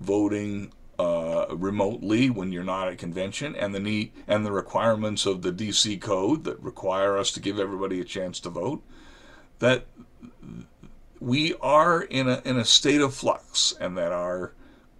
[0.00, 5.42] voting uh, remotely when you're not at convention, and the need and the requirements of
[5.42, 8.82] the DC code that require us to give everybody a chance to vote.
[9.58, 9.86] That
[11.20, 14.52] we are in a in a state of flux, and that our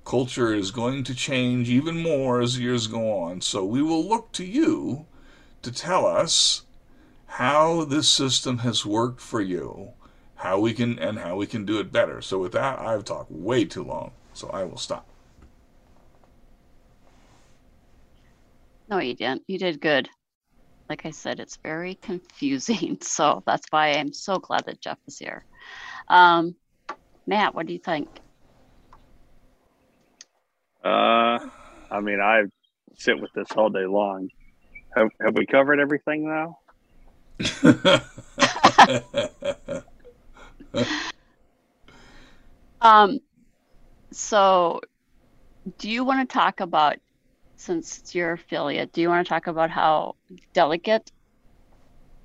[0.04, 3.40] culture is going to change even more as years go on.
[3.40, 5.06] So we will look to you
[5.62, 6.62] to tell us
[7.26, 9.90] how this system has worked for you,
[10.36, 12.20] how we can and how we can do it better.
[12.20, 15.06] So with that, I've talked way too long, so I will stop.
[18.88, 19.42] No, you didn't.
[19.48, 20.08] You did good.
[20.88, 22.98] Like I said, it's very confusing.
[23.00, 25.44] So that's why I'm so glad that Jeff is here.
[26.08, 26.54] Um,
[27.26, 28.08] Matt, what do you think?
[30.84, 31.38] Uh,
[31.90, 32.42] I mean, I
[32.94, 34.28] sit with this all day long.
[34.96, 36.58] Have, have we covered everything now?
[42.80, 43.18] um,
[44.12, 44.80] so
[45.78, 46.96] do you want to talk about,
[47.56, 50.16] since it's your affiliate, do you want to talk about how
[50.54, 51.10] delegate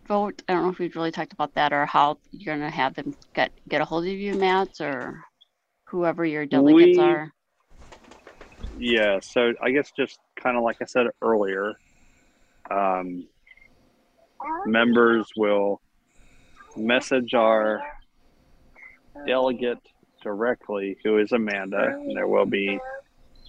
[0.08, 0.42] vote?
[0.48, 2.96] I don't know if we've really talked about that or how you're going to have
[2.96, 5.24] them get, get a hold of you, Matt, or
[5.86, 7.32] whoever your delegates We- are.
[8.74, 11.74] Yeah, so I guess just kind of like I said earlier,
[12.70, 13.28] um,
[14.66, 15.82] members will
[16.78, 17.82] message our
[19.26, 19.80] delegate
[20.22, 22.80] directly, who is Amanda, and there will be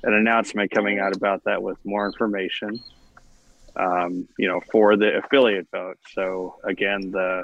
[0.04, 2.80] an announcement coming out about that with more information.
[3.74, 5.96] Um, you know, for the affiliate vote.
[6.14, 7.42] So again, the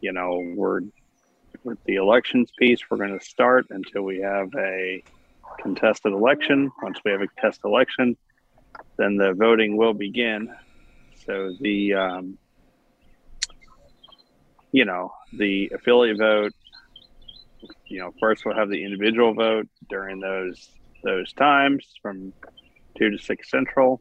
[0.00, 0.80] you know we're
[1.64, 5.02] with the elections piece, we're going to start until we have a
[5.60, 6.70] contested election.
[6.82, 8.16] Once we have a contested election,
[8.96, 10.54] then the voting will begin.
[11.26, 12.38] So the, um,
[14.72, 16.52] you know, the affiliate vote.
[17.86, 20.68] You know, first we'll have the individual vote during those
[21.04, 22.32] those times from
[22.96, 24.00] 2 to 6 Central.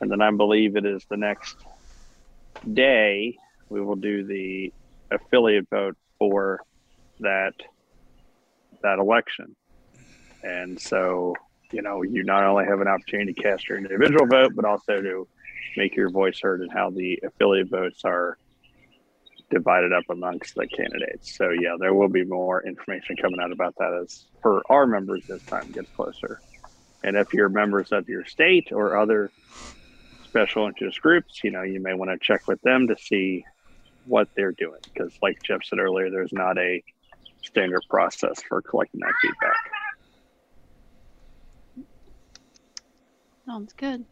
[0.00, 1.56] And then I believe it is the next
[2.72, 3.36] day
[3.68, 4.72] we will do the
[5.10, 6.60] affiliate vote for
[7.20, 7.54] that
[8.82, 9.54] that election.
[10.42, 11.34] And so,
[11.70, 15.00] you know, you not only have an opportunity to cast your individual vote, but also
[15.00, 15.28] to
[15.76, 18.38] make your voice heard and how the affiliate votes are
[19.52, 21.36] divided up amongst the candidates.
[21.36, 25.22] So yeah, there will be more information coming out about that as for our members
[25.32, 26.40] as time gets closer.
[27.04, 29.32] And if you're members of your state or other
[30.24, 33.44] special interest groups, you know, you may want to check with them to see
[34.04, 34.80] what they're doing.
[34.92, 36.82] Because like Jeff said earlier, there's not a
[37.44, 39.56] standard process for collecting that feedback.
[43.46, 44.04] Sounds good.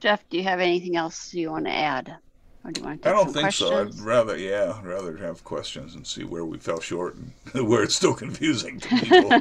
[0.00, 2.16] Jeff, do you have anything else you want to add?
[2.64, 3.70] Or do you want to I don't some think questions?
[3.70, 3.80] so.
[3.80, 7.32] I'd rather, yeah, I'd rather have questions and see where we fell short and
[7.68, 9.40] where it's still confusing to people.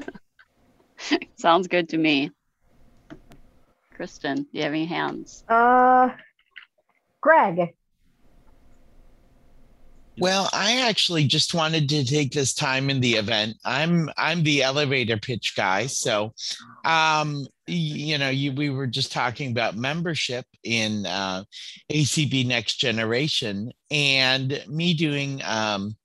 [1.35, 2.31] Sounds good to me.
[3.95, 5.43] Kristen, do you have any hands?
[5.47, 6.09] Uh,
[7.21, 7.75] Greg.
[10.21, 13.57] Well, I actually just wanted to take this time in the event.
[13.65, 16.35] I'm I'm the elevator pitch guy, so
[16.85, 21.43] um, you know, you we were just talking about membership in uh,
[21.91, 25.41] ACB Next Generation, and me doing.
[25.43, 25.95] Um,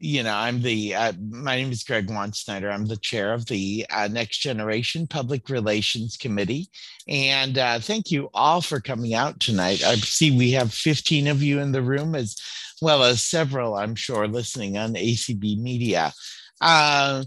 [0.00, 0.96] you know, I'm the.
[0.96, 2.68] Uh, my name is Greg Snyder.
[2.68, 6.66] I'm the chair of the uh, Next Generation Public Relations Committee,
[7.06, 9.84] and uh, thank you all for coming out tonight.
[9.84, 12.34] I see we have 15 of you in the room as
[12.82, 16.12] well as several, I'm sure, listening on ACB Media.
[16.60, 17.24] Uh,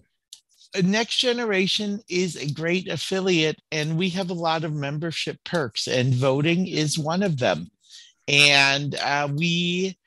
[0.84, 6.14] Next Generation is a great affiliate, and we have a lot of membership perks, and
[6.14, 7.68] voting is one of them.
[8.28, 9.98] And uh, we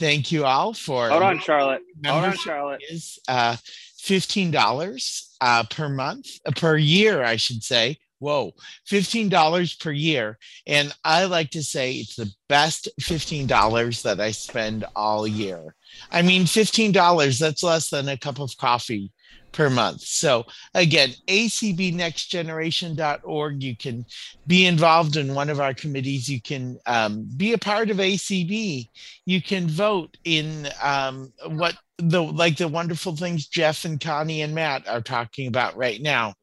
[0.00, 1.82] thank you all for Hold on, Charlotte.
[2.04, 2.82] Hold on, Charlotte.
[2.88, 3.56] is uh,
[4.02, 7.98] $15 uh, per month, uh, per year, I should say.
[8.18, 8.52] Whoa,
[8.90, 10.38] $15 per year.
[10.66, 15.74] And I like to say it's the best $15 that I spend all year.
[16.10, 19.12] I mean, $15, that's less than a cup of coffee
[19.52, 20.00] per month.
[20.02, 20.44] So
[20.74, 23.62] again, acbnextgeneration.org.
[23.62, 24.04] You can
[24.46, 26.28] be involved in one of our committees.
[26.28, 28.88] You can um, be a part of ACB.
[29.26, 34.54] You can vote in um, what the like the wonderful things Jeff and Connie and
[34.54, 36.34] Matt are talking about right now.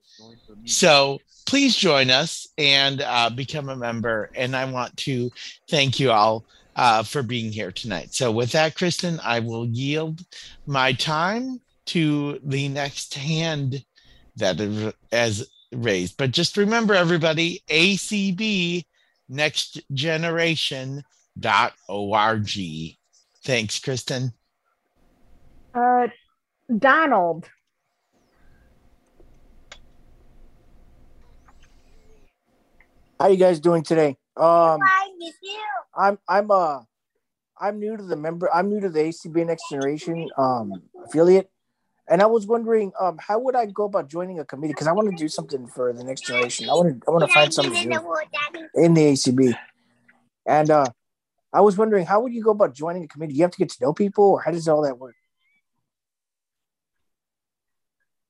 [0.65, 4.29] So please join us and uh, become a member.
[4.35, 5.31] And I want to
[5.69, 6.45] thank you all
[6.75, 8.13] uh, for being here tonight.
[8.13, 10.21] So with that, Kristen, I will yield
[10.65, 13.83] my time to the next hand
[14.35, 16.17] that is as raised.
[16.17, 18.85] But just remember, everybody, ACB
[19.29, 21.03] Next Generation
[21.37, 22.49] dot org.
[23.43, 24.33] Thanks, Kristen.
[25.73, 26.07] Uh,
[26.77, 27.49] Donald.
[33.19, 34.15] How you guys doing today?
[34.35, 34.79] Um,
[35.95, 36.81] I'm I'm uh
[37.59, 38.53] I'm new to the member.
[38.53, 41.49] I'm new to the ACB Next Generation um affiliate,
[42.09, 44.93] and I was wondering um how would I go about joining a committee because I
[44.93, 46.69] want to do something for the next generation.
[46.69, 48.15] I want to I want to find something to do
[48.75, 49.57] in the ACB,
[50.45, 50.89] and uh
[51.53, 53.33] I was wondering how would you go about joining a committee?
[53.33, 55.15] Do you have to get to know people, or how does all that work?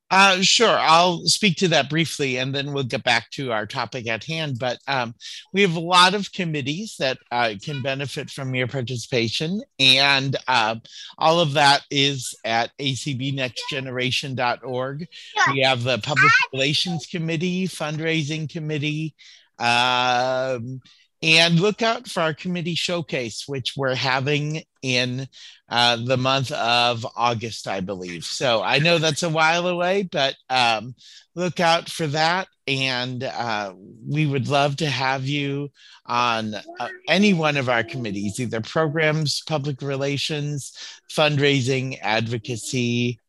[0.10, 4.08] Uh, sure, I'll speak to that briefly and then we'll get back to our topic
[4.08, 4.58] at hand.
[4.58, 5.14] But um,
[5.52, 10.76] we have a lot of committees that uh, can benefit from your participation, and uh,
[11.18, 15.08] all of that is at acbnextgeneration.org.
[15.52, 19.14] We have the Public Relations Committee, Fundraising Committee,
[19.60, 20.80] um,
[21.24, 25.28] and look out for our committee showcase, which we're having in
[25.70, 28.24] uh, the month of August, I believe.
[28.24, 30.94] So I know that's a while away, but um,
[31.36, 32.48] look out for that.
[32.68, 33.74] And uh,
[34.06, 35.70] we would love to have you
[36.06, 40.74] on uh, any one of our committees, either programs, public relations,
[41.10, 43.20] fundraising, advocacy,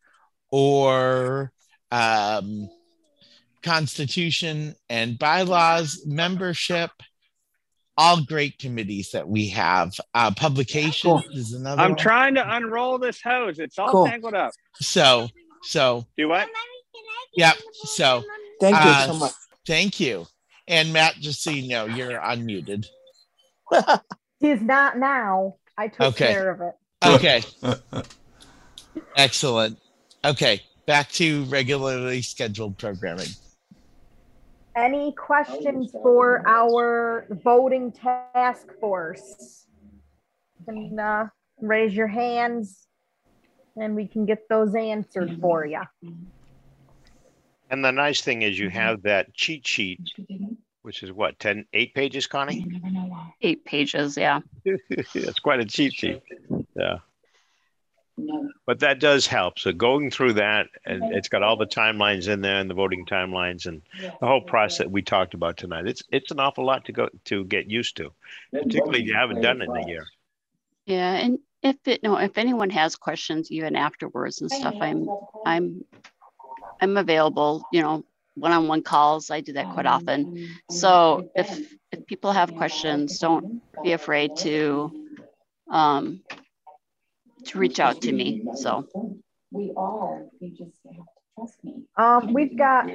[0.51, 1.53] or
[1.91, 2.68] um,
[3.62, 6.91] constitution and bylaws, membership
[7.99, 9.92] all great committees that we have.
[10.14, 11.22] Uh, publications cool.
[11.32, 11.82] is another.
[11.82, 11.99] I'm one.
[11.99, 13.59] trying to unroll this hose.
[13.59, 14.07] It's all cool.
[14.07, 14.53] tangled up.
[14.76, 15.28] So,
[15.62, 16.07] so.
[16.16, 16.49] Do what?
[17.36, 17.57] Yep.
[17.72, 18.22] So.
[18.61, 19.32] Thank you uh, so much.
[19.66, 20.26] Thank you.
[20.68, 22.86] And Matt, just so you know, you're unmuted.
[24.40, 25.57] He's not now.
[25.76, 26.32] I took okay.
[26.32, 26.74] care of it.
[27.05, 27.42] Okay.
[29.16, 29.78] Excellent.
[30.24, 30.62] Okay.
[30.86, 33.28] Back to regularly scheduled programming.
[34.79, 39.66] Any questions for our voting task force?
[40.61, 41.26] You can uh,
[41.61, 42.87] raise your hands
[43.76, 45.83] and we can get those answered for you.
[47.70, 50.01] And the nice thing is you have that cheat sheet,
[50.83, 52.64] which is what, 10, eight pages, Connie?
[53.43, 54.39] Eight pages, yeah.
[55.12, 56.22] That's quite a cheat sheet.
[56.76, 56.99] Yeah.
[58.66, 59.59] But that does help.
[59.59, 63.07] So going through that, and it's got all the timelines in there and the voting
[63.07, 65.87] timelines and the whole process that we talked about tonight.
[65.87, 68.12] It's it's an awful lot to go to get used to,
[68.53, 70.07] particularly if you haven't done it in a year.
[70.87, 75.09] Yeah, and if it no, if anyone has questions even afterwards and stuff, I'm
[75.47, 75.85] I'm
[76.81, 77.64] I'm available.
[77.73, 78.05] You know,
[78.35, 79.31] one-on-one calls.
[79.31, 80.49] I do that quite often.
[80.71, 84.93] So if if people have questions, don't be afraid to
[85.71, 86.23] um,
[87.47, 88.45] to reach out to me.
[88.55, 88.89] So
[89.51, 90.24] we are.
[90.41, 91.03] You just have to
[91.36, 91.84] trust me.
[91.97, 92.89] Um, we've got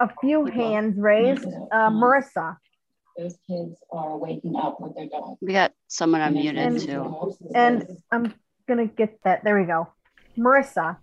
[0.00, 1.46] a few hands raised.
[1.46, 2.56] Uh, Marissa.
[3.16, 5.38] Those kids are waking up with their dogs.
[5.40, 7.36] We got someone unmuted and, too.
[7.54, 8.34] And I'm
[8.66, 9.44] gonna get that.
[9.44, 9.88] There we go.
[10.38, 10.96] Marissa.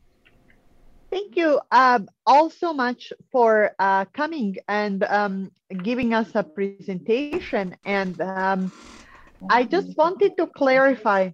[1.09, 5.51] Thank you um, all so much for uh, coming and um,
[5.83, 7.77] giving us a presentation.
[7.85, 8.71] And um,
[9.49, 11.29] I just wanted to clarify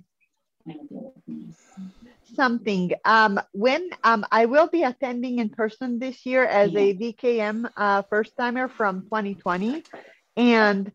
[2.35, 2.91] something.
[3.05, 8.01] Um, when um, I will be attending in person this year as a VKM uh,
[8.03, 9.83] first timer from 2020.
[10.35, 10.91] And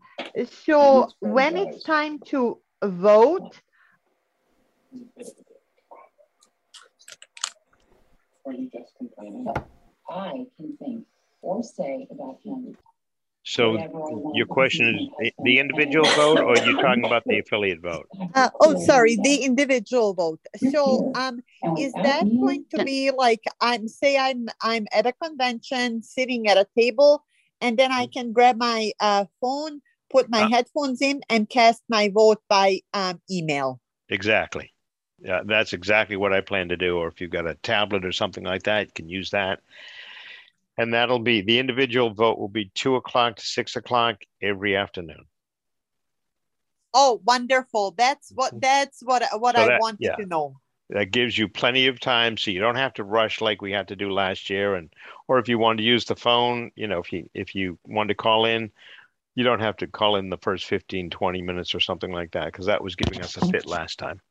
[0.65, 3.61] so when it's time to vote,
[8.43, 9.47] or you just complain
[10.09, 11.05] I can think
[11.41, 12.75] or say about him
[13.49, 18.07] so your question is the individual vote, or are you talking about the affiliate vote?
[18.35, 20.39] Uh, oh, sorry, the individual vote.
[20.71, 21.41] So, um,
[21.75, 26.57] is that going to be like I'm say I'm I'm at a convention sitting at
[26.57, 27.25] a table,
[27.59, 29.81] and then I can grab my uh, phone,
[30.11, 33.81] put my uh, headphones in, and cast my vote by um, email.
[34.09, 34.73] Exactly.
[35.21, 36.97] Yeah, that's exactly what I plan to do.
[36.97, 39.59] Or if you've got a tablet or something like that, you can use that
[40.79, 45.25] and that'll be the individual vote will be two o'clock to six o'clock every afternoon.
[46.93, 47.93] Oh, wonderful!
[47.97, 48.37] That's mm-hmm.
[48.37, 50.15] what that's what what so I that, wanted yeah.
[50.15, 50.55] to know.
[50.89, 53.89] That gives you plenty of time, so you don't have to rush like we had
[53.89, 54.73] to do last year.
[54.73, 54.91] And
[55.27, 58.07] or if you want to use the phone, you know, if you if you want
[58.07, 58.71] to call in,
[59.35, 62.45] you don't have to call in the first 15, 20 minutes or something like that,
[62.45, 64.21] because that was giving us a fit last time.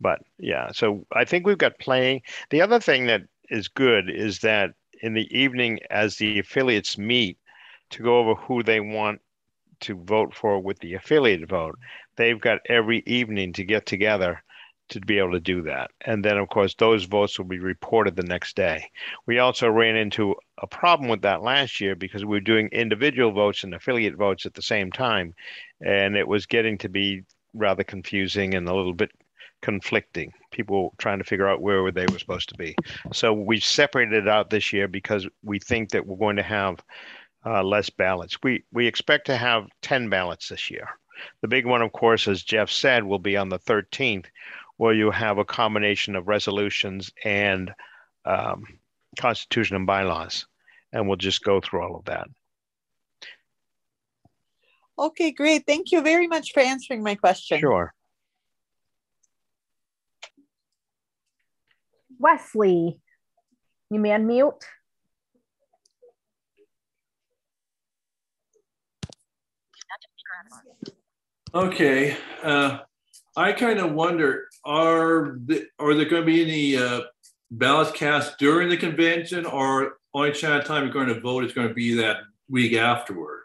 [0.00, 2.22] But yeah, so I think we've got playing.
[2.50, 4.74] The other thing that is good is that
[5.04, 7.36] in the evening as the affiliates meet
[7.90, 9.20] to go over who they want
[9.80, 11.78] to vote for with the affiliate vote.
[12.16, 14.42] They've got every evening to get together
[14.88, 15.90] to be able to do that.
[16.06, 18.90] And then, of course, those votes will be reported the next day.
[19.26, 23.30] We also ran into a problem with that last year because we were doing individual
[23.30, 25.34] votes and affiliate votes at the same time.
[25.82, 29.10] And it was getting to be rather confusing and a little bit
[29.64, 30.30] conflicting.
[30.50, 32.76] People trying to figure out where they were supposed to be.
[33.14, 36.84] So we separated it out this year because we think that we're going to have
[37.46, 38.36] uh, less ballots.
[38.42, 40.86] We we expect to have ten ballots this year.
[41.40, 44.26] The big one, of course, as Jeff said, will be on the 13th,
[44.76, 47.72] where you have a combination of resolutions and
[48.26, 48.64] um,
[49.18, 50.46] constitution and bylaws,
[50.92, 52.28] and we'll just go through all of that.
[54.98, 55.64] Okay, great.
[55.66, 57.60] Thank you very much for answering my question.
[57.60, 57.94] Sure.
[62.24, 62.98] Wesley,
[63.90, 64.62] you may unmute.
[71.54, 72.78] Okay, uh,
[73.36, 77.02] I kind of wonder, are the, are there going to be any uh,
[77.50, 81.74] ballots cast during the convention or only time you're going to vote is going to
[81.74, 82.16] be that
[82.48, 83.43] week afterwards?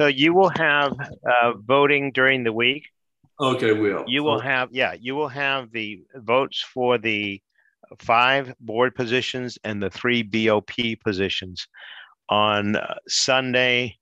[0.00, 0.94] So you will have
[1.30, 2.88] uh, voting during the week.
[3.38, 4.02] Okay, will.
[4.06, 7.38] You will have, yeah, you will have the votes for the
[7.98, 10.70] five board positions and the three BOP
[11.04, 11.68] positions
[12.30, 13.98] on uh, Sunday,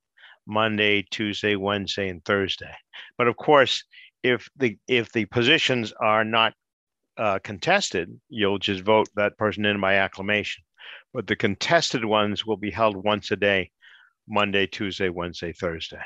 [0.46, 2.76] Monday, Tuesday, Wednesday, and Thursday.
[3.16, 3.82] But of course,
[4.22, 6.54] if the if the positions are not
[7.16, 10.62] uh, contested, you'll just vote that person in by acclamation.
[11.12, 13.72] But the contested ones will be held once a day,
[14.28, 16.02] Monday, Tuesday, Wednesday, Thursday.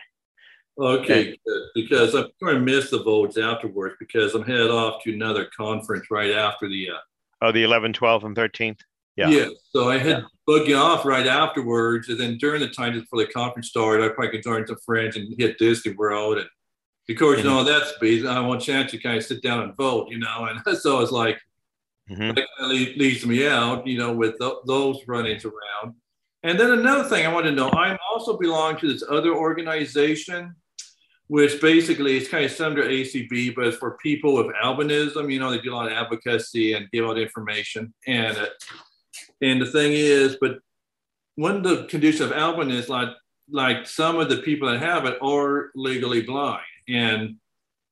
[0.78, 5.12] Okay, good, because I'm going to miss the votes afterwards because I'm headed off to
[5.12, 6.90] another conference right after the.
[6.90, 6.98] Uh,
[7.42, 8.80] oh, the 11, 12, and 13th?
[9.16, 9.28] Yeah.
[9.28, 9.48] Yeah.
[9.70, 10.22] So I had yeah.
[10.46, 12.08] booking off right afterwards.
[12.08, 15.16] And then during the time before the conference started, I probably could join some friends
[15.16, 16.38] and hit Disney World.
[16.38, 16.48] And
[17.10, 17.48] of course, mm-hmm.
[17.48, 18.26] you know, that's busy.
[18.26, 20.46] I want a chance to kind of sit down and vote, you know.
[20.46, 21.38] And so it's like,
[22.10, 22.34] mm-hmm.
[22.34, 25.94] that kind of leaves me out, you know, with th- those runnings around.
[26.42, 30.54] And then another thing I want to know I'm also belong to this other organization
[31.32, 35.32] which basically is kind of similar to ACB, but it's for people with albinism.
[35.32, 37.94] You know, they do a lot of advocacy and give out information.
[38.06, 38.48] And uh,
[39.40, 40.58] and the thing is, but
[41.36, 43.08] one of the conditions of albinism, like
[43.50, 47.36] like some of the people that have it are legally blind, and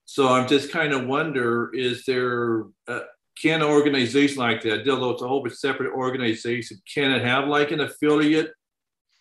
[0.05, 3.01] so I'm just kind of wonder: is there uh,
[3.41, 7.71] can an organization like that, although it's a whole separate organization, can it have like
[7.71, 8.53] an affiliate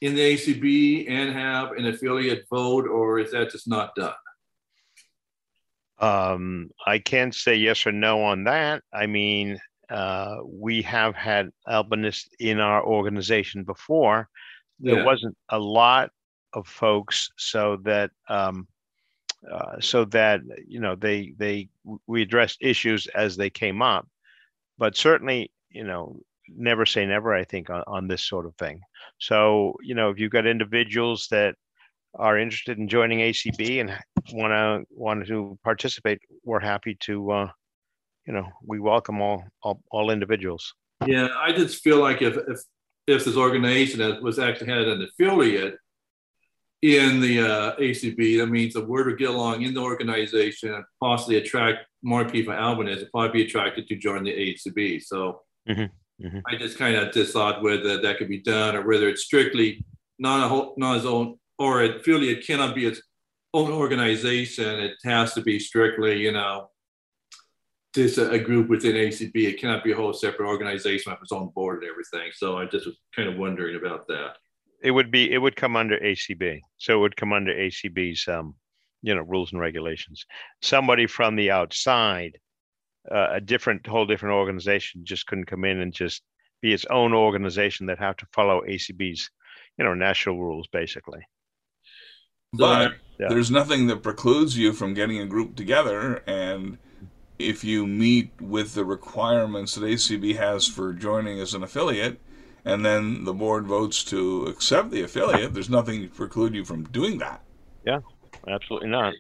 [0.02, 4.14] in the ACB and have an affiliate vote, or is that just not done?
[6.00, 8.84] Um, I can't say yes or no on that.
[8.94, 9.60] I mean,
[9.90, 14.30] uh, we have had albinists in our organization before.
[14.80, 15.06] There yeah.
[15.06, 16.12] wasn't a lot
[16.54, 18.68] of folks, so that um,
[19.50, 21.70] uh, so that you know they they
[22.08, 24.08] we addressed issues as they came up,
[24.78, 26.20] but certainly you know
[26.56, 27.34] never say never.
[27.34, 28.82] I think on, on this sort of thing.
[29.20, 31.56] So, you know, if you've got individuals that
[32.16, 33.92] are interested in joining ACB and
[34.34, 37.32] want to want to participate, we're happy to.
[37.32, 37.50] Uh,
[38.26, 40.74] you know, we welcome all, all all individuals.
[41.08, 42.60] Yeah, I just feel like if if
[43.08, 45.78] if this organization that was actually had an affiliate
[46.82, 50.84] in the uh, ACB, that means the word would get along in the organization and
[51.02, 55.04] possibly attract more people albinism, probably be attracted to join the ACB.
[55.04, 56.26] So mm-hmm.
[56.26, 56.40] Mm-hmm.
[56.48, 59.86] I just kind of just thought whether that could be done or whether it's strictly
[60.18, 63.02] not a whole, not its own or it really it cannot be its
[63.54, 64.80] own organization.
[64.80, 66.70] It has to be strictly, you know,
[67.94, 69.32] just a, a, group within ACB.
[69.36, 72.32] It cannot be a whole separate organization with its own board and everything.
[72.34, 74.38] So I just was kind of wondering about that.
[74.82, 76.62] It would be it would come under ACB.
[76.78, 78.56] So it would come under ACB's um,
[79.02, 80.26] you know, rules and regulations.
[80.62, 82.38] Somebody from the outside
[83.10, 86.22] uh, a different, whole different organization just couldn't come in and just
[86.62, 89.30] be its own organization that have to follow ACB's,
[89.78, 91.22] you know, national rules basically.
[92.52, 93.28] But yeah.
[93.30, 96.78] there's nothing that precludes you from getting a group together and
[97.38, 102.20] if you meet with the requirements that ACB has for joining as an affiliate,
[102.66, 106.84] and then the board votes to accept the affiliate, there's nothing to preclude you from
[106.86, 107.42] doing that.
[107.86, 108.00] Yeah,
[108.48, 109.14] absolutely not.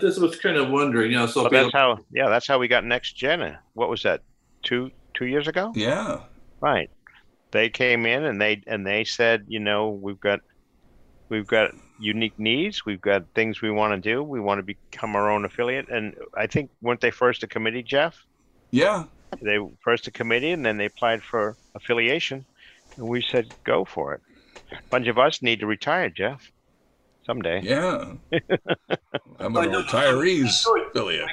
[0.00, 1.26] this was kind of wondering, you know.
[1.26, 3.56] So that's how, yeah, that's how we got Next Gen.
[3.74, 4.22] What was that?
[4.62, 5.72] Two two years ago?
[5.74, 6.20] Yeah.
[6.60, 6.90] Right.
[7.50, 10.40] They came in and they and they said, you know, we've got
[11.28, 12.84] we've got unique needs.
[12.84, 14.22] We've got things we want to do.
[14.22, 15.88] We want to become our own affiliate.
[15.88, 18.24] And I think weren't they first a committee, Jeff?
[18.70, 19.04] Yeah.
[19.40, 22.44] They first a committee, and then they applied for affiliation,
[22.96, 24.20] and we said go for it.
[24.72, 26.52] A bunch of us need to retire, Jeff
[27.24, 27.60] someday.
[27.62, 28.12] Yeah.
[29.38, 31.28] I'm a retirees affiliate.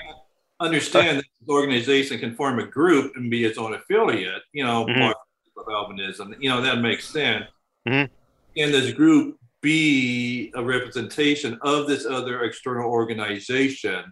[0.60, 4.86] Understand that the organization can form a group and be its own affiliate, you know,
[4.86, 5.04] mm-hmm.
[5.04, 6.36] of albinism.
[6.40, 7.46] You know, that makes sense.
[7.88, 8.12] Mm-hmm.
[8.58, 14.04] Can this group be a representation of this other external organization?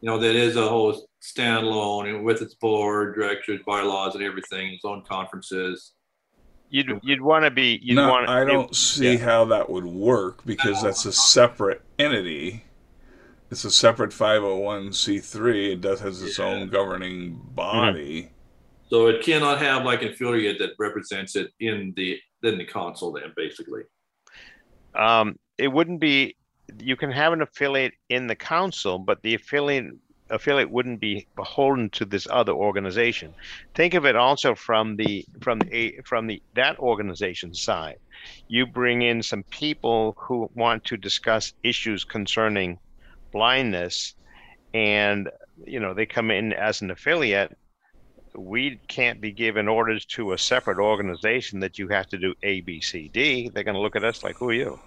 [0.00, 4.72] You know, that is a whole standalone and with its board, directors, bylaws, and everything,
[4.72, 5.92] its own conferences
[6.72, 7.78] you'd you'd want to be.
[7.82, 8.28] You'd no, want.
[8.28, 9.18] I don't see yeah.
[9.18, 12.64] how that would work because that's a separate entity.
[13.50, 15.74] It's a separate 501c3.
[15.74, 16.46] It does has its yeah.
[16.46, 18.22] own governing body.
[18.22, 18.32] Mm-hmm.
[18.88, 23.12] So it cannot have like an affiliate that represents it in the in the council.
[23.12, 23.82] Then basically,
[24.94, 26.36] um, it wouldn't be.
[26.78, 29.92] You can have an affiliate in the council, but the affiliate
[30.32, 33.34] affiliate wouldn't be beholden to this other organization.
[33.74, 37.98] Think of it also from the from the from the that organization side.
[38.48, 42.78] You bring in some people who want to discuss issues concerning
[43.30, 44.14] blindness,
[44.74, 45.30] and
[45.64, 47.56] you know they come in as an affiliate.
[48.34, 52.62] We can't be given orders to a separate organization that you have to do A,
[52.62, 53.50] B, C, D.
[53.52, 54.80] They're going to look at us like, "Who are you?"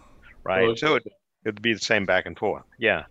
[0.44, 0.78] Right?
[0.78, 1.04] so it,
[1.46, 2.64] It'd be the same back and forth.
[2.80, 3.04] Yeah.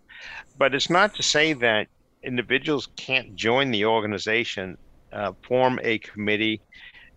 [0.59, 1.87] But it's not to say that
[2.25, 4.77] individuals can't join the organization,
[5.13, 6.61] uh, form a committee,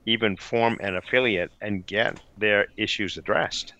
[0.05, 3.73] even form an affiliate and get their issues addressed.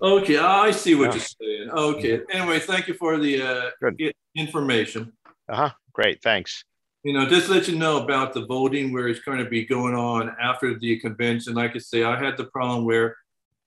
[0.00, 1.14] Okay, I see what Yeah.
[1.14, 1.70] you're saying.
[1.70, 2.20] Okay.
[2.30, 3.90] Anyway, thank you for the uh,
[4.36, 5.12] information.
[5.48, 5.70] Uh huh.
[5.92, 6.22] Great.
[6.22, 6.64] Thanks.
[7.02, 9.64] You know, just to let you know about the voting where it's going to be
[9.64, 11.54] going on after the convention.
[11.54, 13.16] Like I say, I had the problem where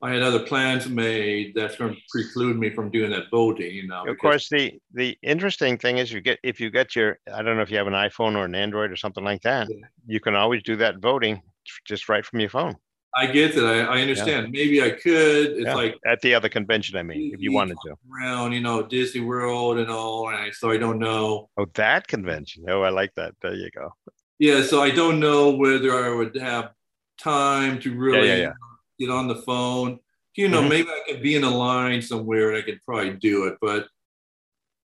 [0.04, 3.74] I had other plans made that's going to preclude me from doing that voting.
[3.74, 7.20] You know, Of course, the the interesting thing is you get if you get your
[7.32, 9.68] I don't know if you have an iPhone or an Android or something like that,
[10.08, 11.42] you can always do that voting
[11.86, 12.76] just right from your phone.
[13.14, 13.66] I get that.
[13.66, 14.52] I, I understand.
[14.52, 15.52] Maybe I could.
[15.52, 17.96] It's Yeah, like at the other convention, I mean, if you wanted to.
[18.10, 21.50] around, you know, Disney World and all, and I, so I don't know.
[21.58, 22.64] Oh, that convention.
[22.70, 23.34] Oh, I like that.
[23.42, 23.94] There you go.
[24.40, 26.72] Yeah, so I don't know whether I would have
[27.20, 28.54] time to really yeah, yeah.
[29.02, 30.00] Get on the phone.
[30.36, 30.70] You know, Mhm.
[30.70, 33.88] maybe I could be in a line somewhere and I could probably do it, but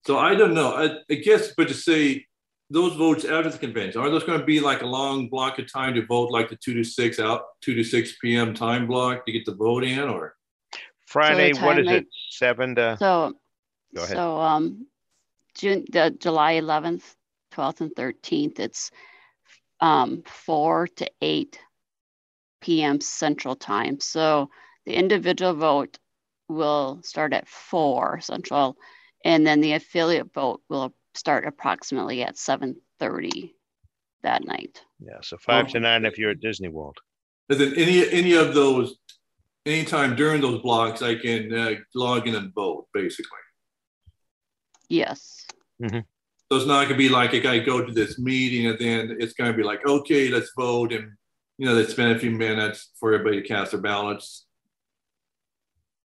[0.05, 0.73] so I don't know.
[0.73, 2.25] I, I guess, but to say
[2.69, 5.71] those votes after the convention, are those going to be like a long block of
[5.71, 8.53] time to vote, like the two to six out, two to six p.m.
[8.53, 10.35] time block to get the vote in, or
[11.05, 12.07] Friday, what time is it?
[12.31, 12.97] Seven to.
[12.99, 13.33] So,
[13.93, 14.17] Go ahead.
[14.17, 14.87] so, um,
[15.53, 17.15] June, the July eleventh,
[17.51, 18.91] twelfth and thirteenth, it's,
[19.79, 21.59] um, four to eight
[22.61, 23.99] PM Central Time.
[23.99, 24.49] So
[24.85, 25.97] the individual vote
[26.49, 28.77] will start at four Central,
[29.25, 33.55] and then the affiliate vote will start approximately at seven thirty
[34.23, 34.81] that night.
[34.99, 35.69] Yeah, so five Oh.
[35.73, 36.97] to nine if you're at Disney World.
[37.49, 38.95] is it any any of those?
[39.65, 43.39] Anytime during those blocks, I can uh, log in and vote, basically.
[44.89, 45.45] Yes.
[45.89, 49.33] So it's not gonna be like I gotta go to this meeting and then it's
[49.33, 51.11] gonna be like, okay, let's vote and
[51.57, 54.45] you know, they spend a few minutes for everybody to cast their ballots.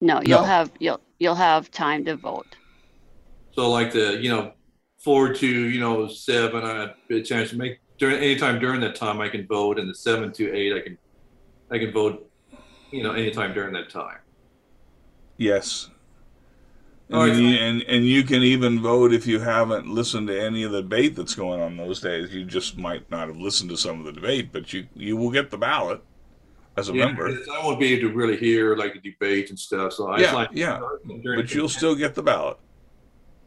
[0.00, 0.44] No, you'll No.
[0.46, 2.56] have, you'll, you'll have time to vote.
[3.52, 4.52] So like the, you know,
[5.02, 8.94] four to, you know, seven, I have a chance to make during anytime during that
[8.94, 10.98] time I can vote and the seven to eight I can
[11.70, 12.30] I can vote,
[12.92, 14.18] you know, anytime during that time.
[15.36, 15.90] Yes.
[17.12, 17.36] All And, right.
[17.38, 20.82] you, and and you can even vote if you haven't listened to any of the
[20.82, 22.34] debate that's going on those days.
[22.34, 25.30] You just might not have listened to some of the debate, but you you will
[25.30, 26.02] get the ballot
[26.76, 27.28] as a Yeah, member.
[27.28, 29.94] I won't be able to really hear like the debate and stuff.
[29.94, 30.80] So I Yeah, like yeah.
[31.34, 32.58] But you'll still get the ballot.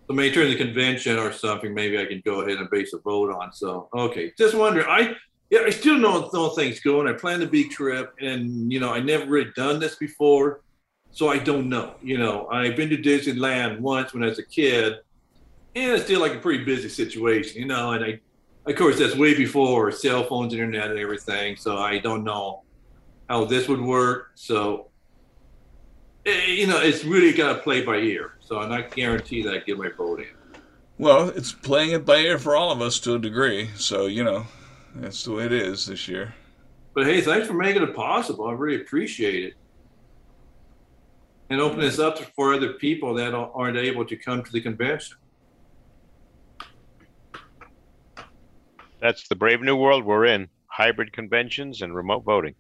[0.10, 3.00] So maybe during the convention or something, maybe I can go ahead and base a
[3.00, 3.54] vote on.
[3.54, 4.88] So okay, just wondering.
[4.90, 5.16] I
[5.50, 7.08] yeah, I still know know things going.
[7.08, 10.62] I planned a big trip, and you know, I never really done this before,
[11.12, 11.96] so I don't know.
[12.02, 15.00] You know, I've been to Disneyland once when I was a kid,
[15.76, 17.60] and it's still like a pretty busy situation.
[17.62, 18.20] You know, and I,
[18.66, 21.56] of course, that's way before cell phones, internet, and everything.
[21.58, 22.64] So I don't know
[23.30, 24.32] how this would work.
[24.36, 24.88] So
[26.26, 28.34] eh, you know, it's really got to play by ear.
[28.40, 30.28] So I'm not guaranteed that I get my vote in.
[30.98, 33.70] Well, it's playing it by ear for all of us to a degree.
[33.76, 34.46] So you know,
[34.96, 36.34] that's the way it is this year.
[36.94, 38.48] But hey, thanks for making it possible.
[38.48, 39.54] I really appreciate it.
[41.52, 45.18] And open this up for other people that aren't able to come to the convention.
[49.02, 50.48] That's the brave new world we're in.
[50.68, 52.56] Hybrid conventions and remote voting.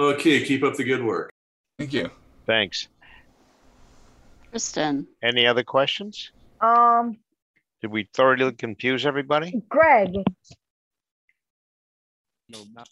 [0.00, 1.30] Okay, keep up the good work.
[1.78, 2.10] Thank you.
[2.44, 2.88] Thanks.
[4.50, 6.32] Kristen, Any other questions?
[6.60, 7.18] Um,
[7.82, 9.62] Did we thoroughly confuse everybody?
[9.68, 10.24] Greg.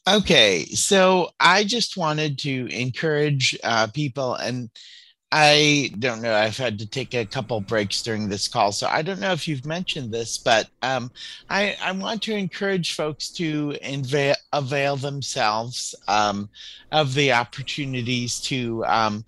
[0.07, 4.70] Okay, so I just wanted to encourage uh, people, and
[5.32, 9.02] I don't know, I've had to take a couple breaks during this call, so I
[9.02, 11.11] don't know if you've mentioned this, but um,
[11.48, 16.48] I, I want to encourage folks to inva- avail themselves um,
[16.92, 19.24] of the opportunities to um,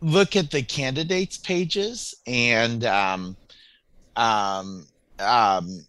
[0.00, 3.36] look at the candidates pages and um,
[4.16, 4.86] um,
[5.18, 5.87] um,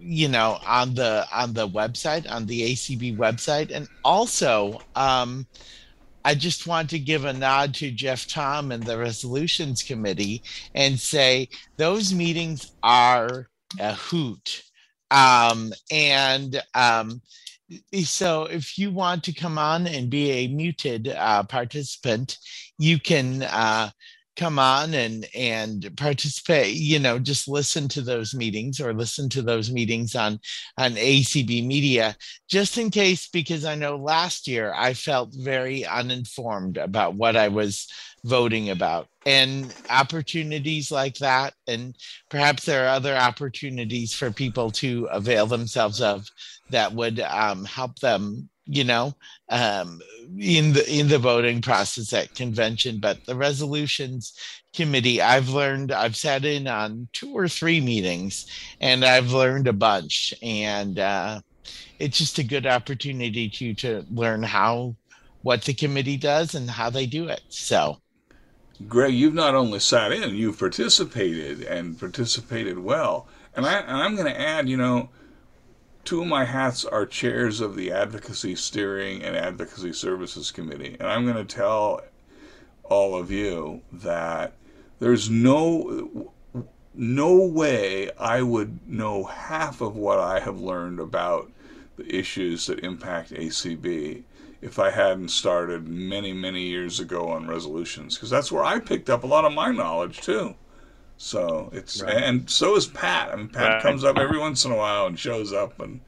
[0.00, 3.70] you know on the on the website on the acb website.
[3.74, 5.46] And also um
[6.24, 10.42] i just want to give a nod to jeff thom and the resolutions committee
[10.74, 13.48] and say those meetings are
[13.80, 14.62] a hoot.
[15.10, 17.22] Um and um
[18.04, 22.38] so if you want to come on and be a muted uh, participant
[22.78, 23.90] you can uh,
[24.38, 29.42] come on and and participate you know just listen to those meetings or listen to
[29.42, 30.38] those meetings on
[30.78, 32.16] on acb media
[32.48, 37.48] just in case because i know last year i felt very uninformed about what i
[37.48, 37.88] was
[38.24, 41.96] voting about and opportunities like that and
[42.30, 46.28] perhaps there are other opportunities for people to avail themselves of
[46.70, 49.14] that would um, help them you know,
[49.48, 50.00] um,
[50.38, 52.98] in the in the voting process at convention.
[53.00, 54.34] But the resolutions
[54.74, 55.90] committee, I've learned.
[55.90, 58.46] I've sat in on two or three meetings,
[58.80, 60.34] and I've learned a bunch.
[60.42, 61.40] And uh,
[61.98, 64.94] it's just a good opportunity to to learn how
[65.42, 67.40] what the committee does and how they do it.
[67.48, 67.98] So.
[68.86, 73.26] Greg, you've not only sat in, you've participated and participated well.
[73.56, 75.08] And I and I'm going to add, you know,
[76.08, 80.96] two of my hats are chairs of the Advocacy Steering and Advocacy Services Committee.
[80.98, 82.00] And I'm going to tell
[82.84, 84.54] all of you that
[85.00, 86.32] there's no
[86.94, 91.52] no way I would know half of what I have learned about
[91.98, 94.22] the issues that impact ACB
[94.62, 99.10] if I hadn't started many, many years ago on resolutions, because that's where I picked
[99.10, 100.54] up a lot of my knowledge too.
[101.18, 102.16] So it's right.
[102.16, 103.32] and so is Pat.
[103.32, 103.82] I mean, Pat right.
[103.82, 106.00] comes up every once in a while and shows up, and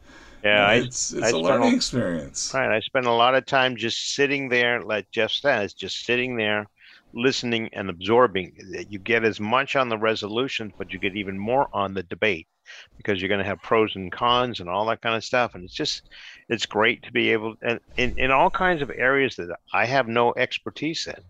[0.44, 2.52] yeah, you know, it's it's I a learning a, experience.
[2.54, 6.36] Right, I spend a lot of time just sitting there, like Jeff says, just sitting
[6.36, 6.68] there,
[7.12, 8.54] listening and absorbing.
[8.88, 12.46] You get as much on the resolution, but you get even more on the debate
[12.96, 15.54] because you're going to have pros and cons and all that kind of stuff.
[15.54, 16.08] And it's just,
[16.48, 20.06] it's great to be able, and in, in all kinds of areas that I have
[20.06, 21.20] no expertise in.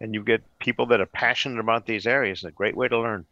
[0.00, 2.38] And you get people that are passionate about these areas.
[2.38, 3.26] It's a great way to learn.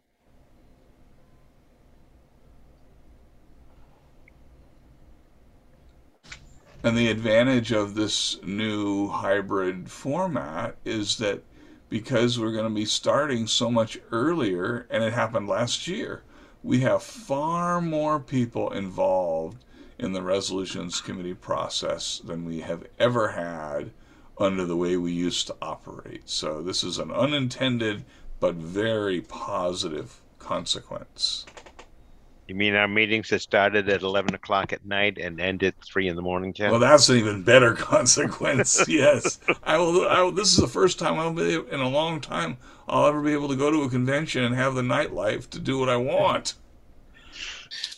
[6.83, 11.43] And the advantage of this new hybrid format is that
[11.89, 16.23] because we're going to be starting so much earlier, and it happened last year,
[16.61, 19.63] we have far more people involved
[19.97, 23.91] in the resolutions committee process than we have ever had
[24.37, 26.29] under the way we used to operate.
[26.29, 28.03] So this is an unintended
[28.39, 31.45] but very positive consequence.
[32.47, 36.17] You mean our meetings that started at 11 o'clock at night and ended 3 in
[36.17, 36.71] the morning, Jeff?
[36.71, 38.83] Well, that's an even better consequence.
[38.87, 39.39] yes.
[39.63, 42.57] I will, I will, this is the first time I'll be, in a long time,
[42.87, 45.79] I'll ever be able to go to a convention and have the nightlife to do
[45.79, 46.55] what I want.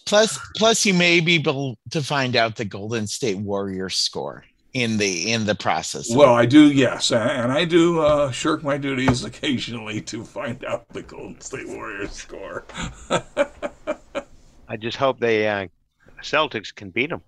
[0.06, 4.46] Plus, plus, you may be able to find out the Golden State Warriors score
[4.76, 6.14] in the in the process.
[6.14, 10.86] Well, I do, yes, and I do uh, shirk my duties occasionally to find out
[10.90, 12.66] the Golden State Warriors score.
[14.68, 15.68] I just hope they uh,
[16.22, 17.22] Celtics can beat them.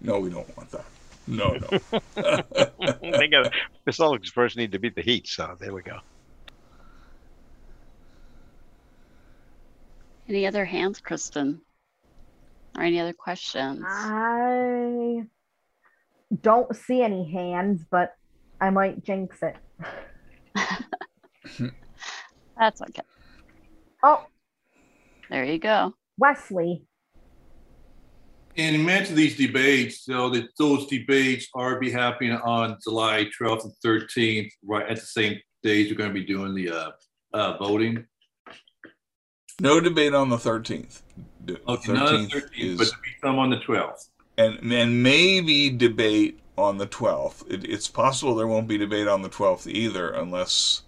[0.00, 0.86] No, we don't want that.
[1.26, 1.68] No, no.
[3.18, 3.52] they got
[3.84, 5.98] the Celtics first need to beat the Heat, so there we go.
[10.26, 11.60] Any other hands, Kristen?
[12.74, 13.84] Or any other questions?
[13.86, 15.26] I
[16.40, 18.14] don't see any hands, but
[18.60, 19.56] I might jinx it.
[22.58, 23.02] That's okay.
[24.02, 24.24] Oh,
[25.30, 25.94] there you go.
[26.18, 26.84] Wesley.
[28.56, 33.64] And you mentioned these debates, so that those debates are be happening on July 12th
[33.64, 36.90] and 13th, right at the same days you're going to be doing the uh,
[37.32, 38.06] uh, voting.
[39.60, 41.00] No debate on the 13th.
[41.46, 44.08] The okay, 13th, 13th is, but to be some on the 12th.
[44.44, 47.50] And, and maybe debate on the 12th.
[47.50, 50.82] It, it's possible there won't be debate on the 12th either unless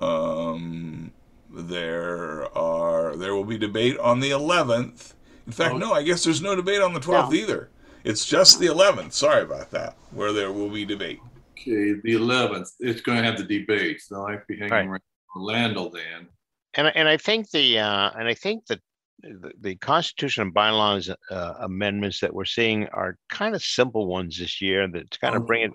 [0.00, 1.12] um,
[1.50, 5.12] there are there will be debate on the 11th.
[5.46, 5.78] In fact, oh.
[5.78, 7.34] no, I guess there's no debate on the 12th no.
[7.34, 7.68] either.
[8.02, 9.12] It's just the 11th.
[9.12, 11.20] Sorry about that, where there will be debate.
[11.52, 12.72] Okay, the 11th.
[12.80, 14.86] It's going to have the debate, so I'll be hanging right.
[14.86, 15.02] around
[15.34, 16.28] Orlando then.
[16.74, 18.80] And and I think the uh, and I think that
[19.22, 24.38] the, the Constitution and bylaws uh, amendments that we're seeing are kind of simple ones
[24.38, 25.46] this year that kind of oh.
[25.46, 25.72] bring it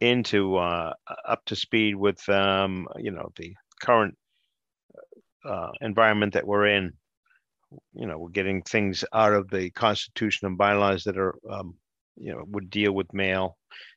[0.00, 0.92] into uh,
[1.26, 4.16] up to speed with um, you know the current
[5.44, 6.92] uh, environment that we're in.
[7.94, 11.74] You know, we're getting things out of the Constitution and bylaws that are um,
[12.16, 13.56] you know would deal with mail,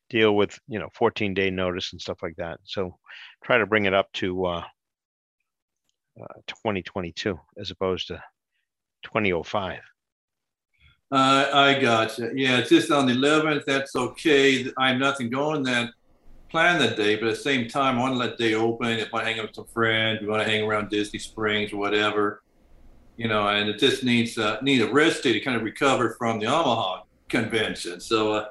[0.10, 2.60] deal with you know 14 day notice and stuff like that.
[2.64, 2.98] So
[3.44, 4.64] try to bring it up to uh,
[6.22, 8.22] uh, 2022 as opposed to
[9.03, 9.80] 2005.
[11.11, 12.30] Uh, I gotcha.
[12.35, 13.65] Yeah, it's just on the 11th.
[13.65, 14.71] That's okay.
[14.77, 15.89] I have nothing going that
[16.49, 18.88] plan that day, but at the same time, I want to let day open.
[18.88, 21.77] If I hang out with some friends, we want to hang around Disney Springs or
[21.77, 22.43] whatever,
[23.17, 26.15] you know, and it just needs uh, need a rest day to kind of recover
[26.17, 27.99] from the Omaha convention.
[27.99, 28.45] So uh,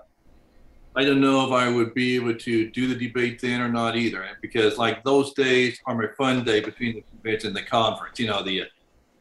[0.96, 3.96] I don't know if I would be able to do the debate then or not
[3.96, 8.18] either, because like those days are my fun day between the convention and the conference.
[8.18, 8.64] You know, the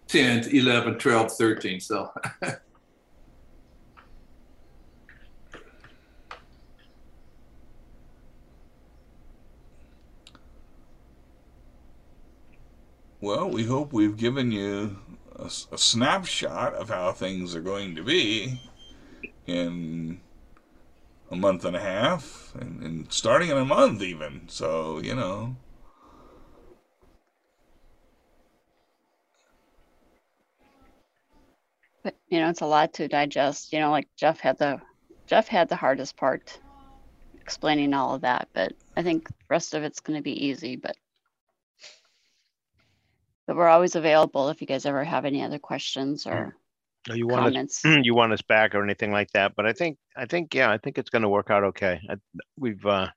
[0.08, 1.84] 10th, 11th, 12th, 13th.
[1.84, 2.12] So.
[13.20, 14.96] Well, we hope we've given you
[15.36, 18.62] a, a, snapshot of how things are going to be
[19.48, 20.22] in
[21.32, 24.48] a month and a half, and, and starting in a month even.
[24.48, 25.56] So you know.
[32.30, 33.74] You know, it's a lot to digest.
[33.74, 34.82] You know, like Jeff had the
[35.28, 36.60] Jeff had the hardest part
[37.42, 40.76] explaining all of that, but I think the rest of it's going to be easy.
[40.76, 40.96] But
[43.48, 46.56] but we're always available if you guys ever have any other questions or
[47.08, 47.84] No, you want comments.
[47.86, 49.56] us, you want us back or anything like that.
[49.56, 52.02] But I think, I think, yeah, I think it's going to work out okay.
[52.10, 52.16] I,
[52.58, 53.08] we've, uh,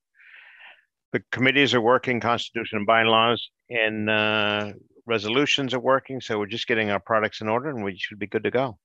[1.13, 4.73] the committees are working, constitution and bylaws and, uh,
[5.11, 6.21] resolutions are working.
[6.21, 8.79] So we're just getting our products in order and we should be good to go.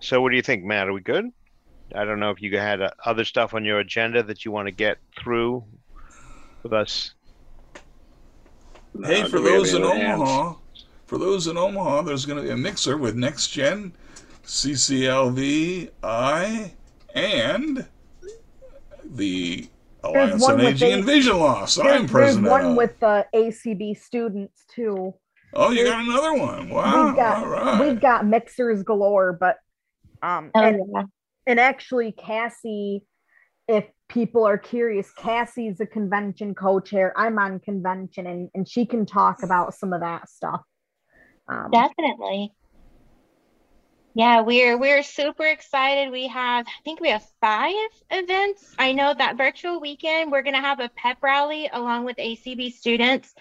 [0.00, 0.88] So what do you think, Matt?
[0.88, 1.26] Are we good?
[1.94, 4.66] I don't know if you had uh, other stuff on your agenda that you want
[4.66, 5.64] to get through
[6.62, 7.14] with us.
[9.04, 10.20] Hey, Uh, for do we have those in any hands?
[10.20, 10.54] Omaha,
[11.06, 13.92] for those in Omaha, there's going to be a mixer with Next Gen,
[14.44, 16.72] CCLV, I,
[17.14, 17.86] and
[19.16, 19.68] the
[20.02, 21.74] Alliance on Aging A- and Vision Loss.
[21.76, 22.46] There- I'm president.
[22.46, 22.76] There's one of.
[22.76, 25.14] with the ACB students too.
[25.54, 26.68] oh, you got another one.
[26.70, 27.06] Wow.
[27.06, 27.80] we've got All right.
[27.80, 29.56] we've got mixers galore, but
[30.22, 31.02] um Oh, and, yeah.
[31.46, 33.04] and actually Cassie,
[33.68, 37.12] if people are curious, Cassie's a convention co-chair.
[37.16, 40.62] I'm on convention and, and she can talk about some of that stuff.
[41.48, 42.52] Um, Definitely.
[44.14, 46.10] Yeah, we're we're super excited.
[46.10, 47.74] We have, I think we have five
[48.10, 48.74] events.
[48.76, 53.32] I know that virtual weekend we're gonna have a pep rally along with ACB students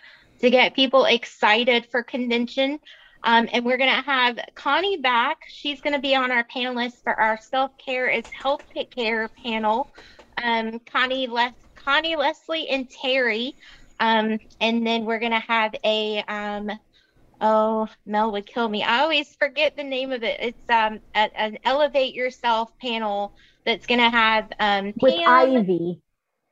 [0.42, 2.80] to get people excited for convention.
[3.24, 5.40] Um, and we're gonna have Connie back.
[5.48, 8.64] She's gonna be on our panelists for our self-care is health
[8.96, 9.90] care panel.
[10.42, 13.56] Um, Connie Les Connie Leslie and Terry.
[14.00, 16.72] Um, and then we're gonna have a um
[17.42, 18.84] Oh, Mel would kill me.
[18.84, 20.40] I always forget the name of it.
[20.42, 23.34] It's um a, an elevate yourself panel
[23.66, 26.02] that's gonna have um with Pam, Ivy,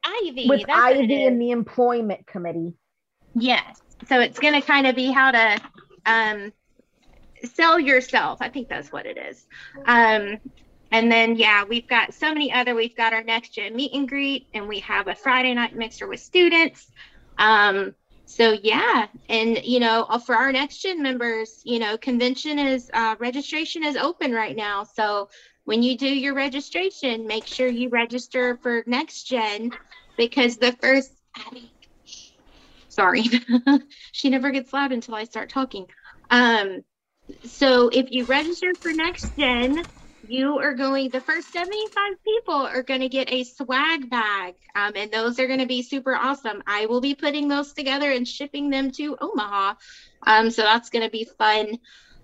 [0.03, 2.73] Ivy with that's what it Ivy in the employment committee.
[3.35, 3.79] Yes.
[4.07, 5.61] So it's gonna kind of be how to
[6.05, 6.53] um
[7.43, 8.39] sell yourself.
[8.41, 9.45] I think that's what it is.
[9.85, 10.39] Um
[10.91, 12.73] and then yeah, we've got so many other.
[12.73, 16.07] We've got our next gen meet and greet, and we have a Friday night mixer
[16.07, 16.89] with students.
[17.37, 17.93] Um,
[18.27, 22.91] so yeah, and you know, uh, for our next gen members, you know, convention is
[22.93, 24.83] uh, registration is open right now.
[24.83, 25.29] So
[25.65, 29.71] when you do your registration, make sure you register for next gen
[30.17, 31.13] because the first.
[32.89, 33.23] Sorry,
[34.11, 35.87] she never gets loud until I start talking.
[36.29, 36.83] Um,
[37.45, 39.85] so if you register for next gen,
[40.27, 44.91] you are going the first 75 people are going to get a swag bag um,
[44.95, 48.27] and those are going to be super awesome i will be putting those together and
[48.27, 49.73] shipping them to omaha
[50.25, 51.77] um, so that's going to be fun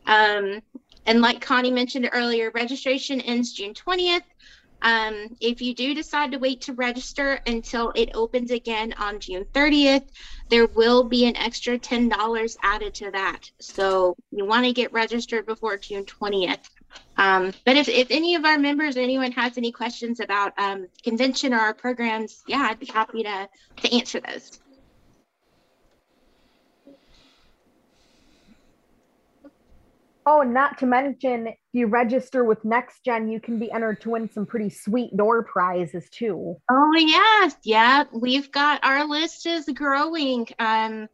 [0.06, 0.60] um,
[1.06, 4.22] and like connie mentioned earlier registration ends june 20th
[4.84, 9.46] um, if you do decide to wait to register until it opens again on June
[9.54, 10.04] 30th,
[10.50, 13.50] there will be an extra $10 added to that.
[13.62, 16.68] So you want to get registered before June 20th.
[17.18, 20.88] Um, but if, if any of our members, or anyone has any questions about um,
[21.04, 23.48] convention or our programs, yeah, I'd be happy to,
[23.78, 24.60] to answer those.
[30.26, 34.00] Oh, and not to mention, if you register with Next Gen, you can be entered
[34.02, 36.56] to win some pretty sweet door prizes too.
[36.72, 40.48] Oh yes, yeah, we've got our list is growing.
[40.60, 41.10] Um,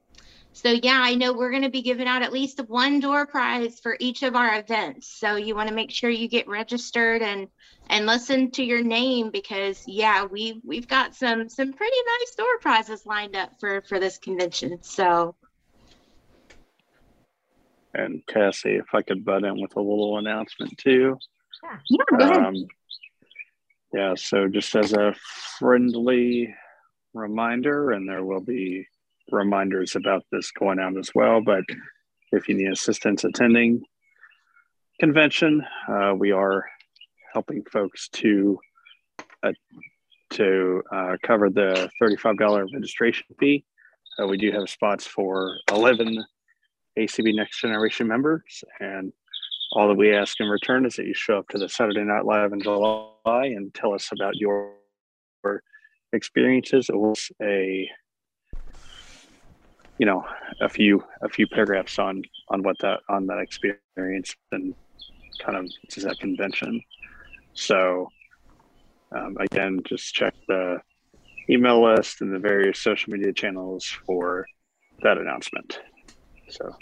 [0.51, 3.79] so yeah, I know we're going to be giving out at least one door prize
[3.79, 5.07] for each of our events.
[5.07, 7.47] So you want to make sure you get registered and
[7.89, 12.59] and listen to your name because yeah, we we've got some some pretty nice door
[12.61, 14.79] prizes lined up for for this convention.
[14.81, 15.35] So
[17.93, 21.17] And Cassie, if I could butt in with a little announcement too.
[21.63, 21.77] yeah,
[22.17, 22.45] go ahead.
[22.45, 22.55] Um,
[23.93, 25.15] yeah, so just as a
[25.57, 26.53] friendly
[27.13, 28.85] reminder, and there will be
[29.31, 31.63] reminders about this going out as well, but
[32.31, 33.83] if you need assistance attending
[34.99, 36.65] convention, uh, we are
[37.33, 38.59] helping folks to
[39.43, 39.51] uh,
[40.31, 43.65] to uh, cover the $35 registration fee.
[44.21, 46.23] Uh, we do have spots for 11
[46.99, 49.11] ACB Next Generation members, and
[49.71, 52.25] all that we ask in return is that you show up to the Saturday Night
[52.25, 54.73] Live in July and tell us about your
[56.13, 56.89] experiences.
[56.89, 57.89] It was a,
[59.99, 60.23] you know,
[60.61, 64.73] a few a few paragraphs on on what that on that experience and
[65.45, 66.81] kind of to that convention.
[67.53, 68.07] So
[69.15, 70.77] um, again, just check the
[71.49, 74.45] email list and the various social media channels for
[75.03, 75.79] that announcement.
[76.49, 76.75] So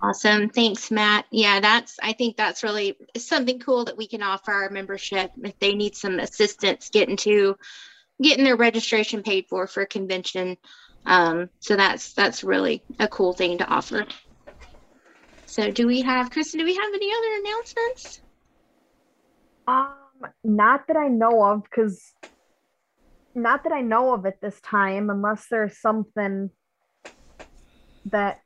[0.00, 0.48] Awesome.
[0.48, 1.26] Thanks, Matt.
[1.32, 5.58] Yeah, that's, I think that's really something cool that we can offer our membership if
[5.58, 7.56] they need some assistance getting to,
[8.22, 10.56] getting their registration paid for for a convention.
[11.08, 14.06] Um, so that's, that's really a cool thing to offer.
[15.46, 18.20] So do we have, Kristen, do we have any other announcements?
[19.66, 22.12] Um, not that I know of, because
[23.34, 26.50] not that I know of at this time, unless there's something
[28.06, 28.40] that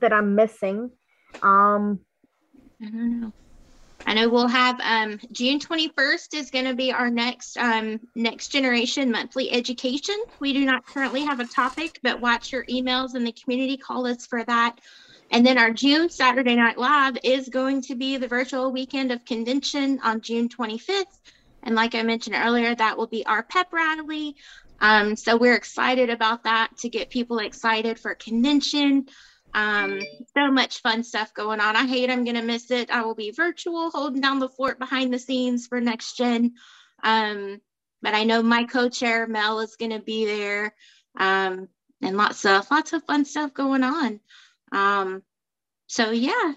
[0.00, 0.90] that I'm missing.
[1.42, 2.00] Um,
[2.80, 3.32] I don't know.
[4.06, 8.48] I know we'll have um, June 21st is going to be our next um, next
[8.48, 10.16] generation monthly education.
[10.40, 13.76] We do not currently have a topic, but watch your emails and the community.
[13.76, 14.80] Call us for that.
[15.30, 19.24] And then our June Saturday Night Live is going to be the virtual weekend of
[19.24, 21.04] convention on June 25th.
[21.62, 24.36] And like I mentioned earlier, that will be our pep rally.
[24.80, 29.06] Um, so we're excited about that to get people excited for convention.
[29.54, 30.00] Um,
[30.34, 31.76] so much fun stuff going on.
[31.76, 32.90] I hate I'm going to miss it.
[32.90, 36.54] I will be virtual, holding down the fort behind the scenes for next gen.
[37.02, 37.60] Um,
[38.00, 40.74] but I know my co-chair Mel is going to be there,
[41.16, 41.68] um,
[42.00, 44.20] and lots of lots of fun stuff going on.
[44.72, 45.22] Um,
[45.86, 46.54] so yeah,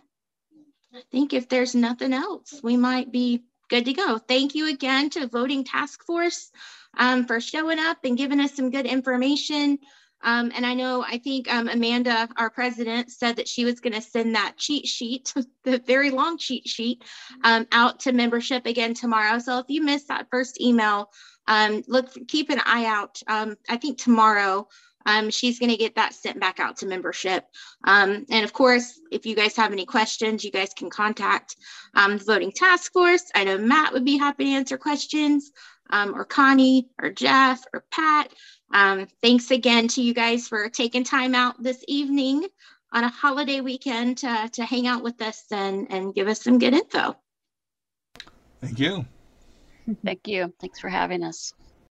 [0.94, 4.18] I think if there's nothing else, we might be good to go.
[4.18, 6.52] Thank you again to Voting Task Force
[6.98, 9.80] um, for showing up and giving us some good information.
[10.24, 13.94] Um, and I know, I think um, Amanda, our president, said that she was going
[13.94, 15.34] to send that cheat sheet,
[15.64, 17.04] the very long cheat sheet,
[17.44, 19.40] um, out to membership again tomorrow.
[19.40, 21.10] So if you missed that first email,
[21.48, 23.22] um, look, keep an eye out.
[23.28, 24.68] Um, I think tomorrow
[25.06, 27.46] um, she's going to get that sent back out to membership.
[27.86, 31.56] And of course, if you guys have any questions, you guys can contact
[31.94, 33.30] the voting task force.
[33.36, 35.52] I know Matt would be happy to answer questions,
[35.90, 38.32] um, or Connie, or Jeff, or Pat.
[38.76, 42.46] Um, thanks again to you guys for taking time out this evening
[42.92, 46.60] on a holiday weekend to, to hang out with us and, and give us some
[46.60, 47.16] good info.
[48.60, 49.06] Thank you.
[50.04, 50.54] Thank you.
[50.60, 51.54] Thanks for having us.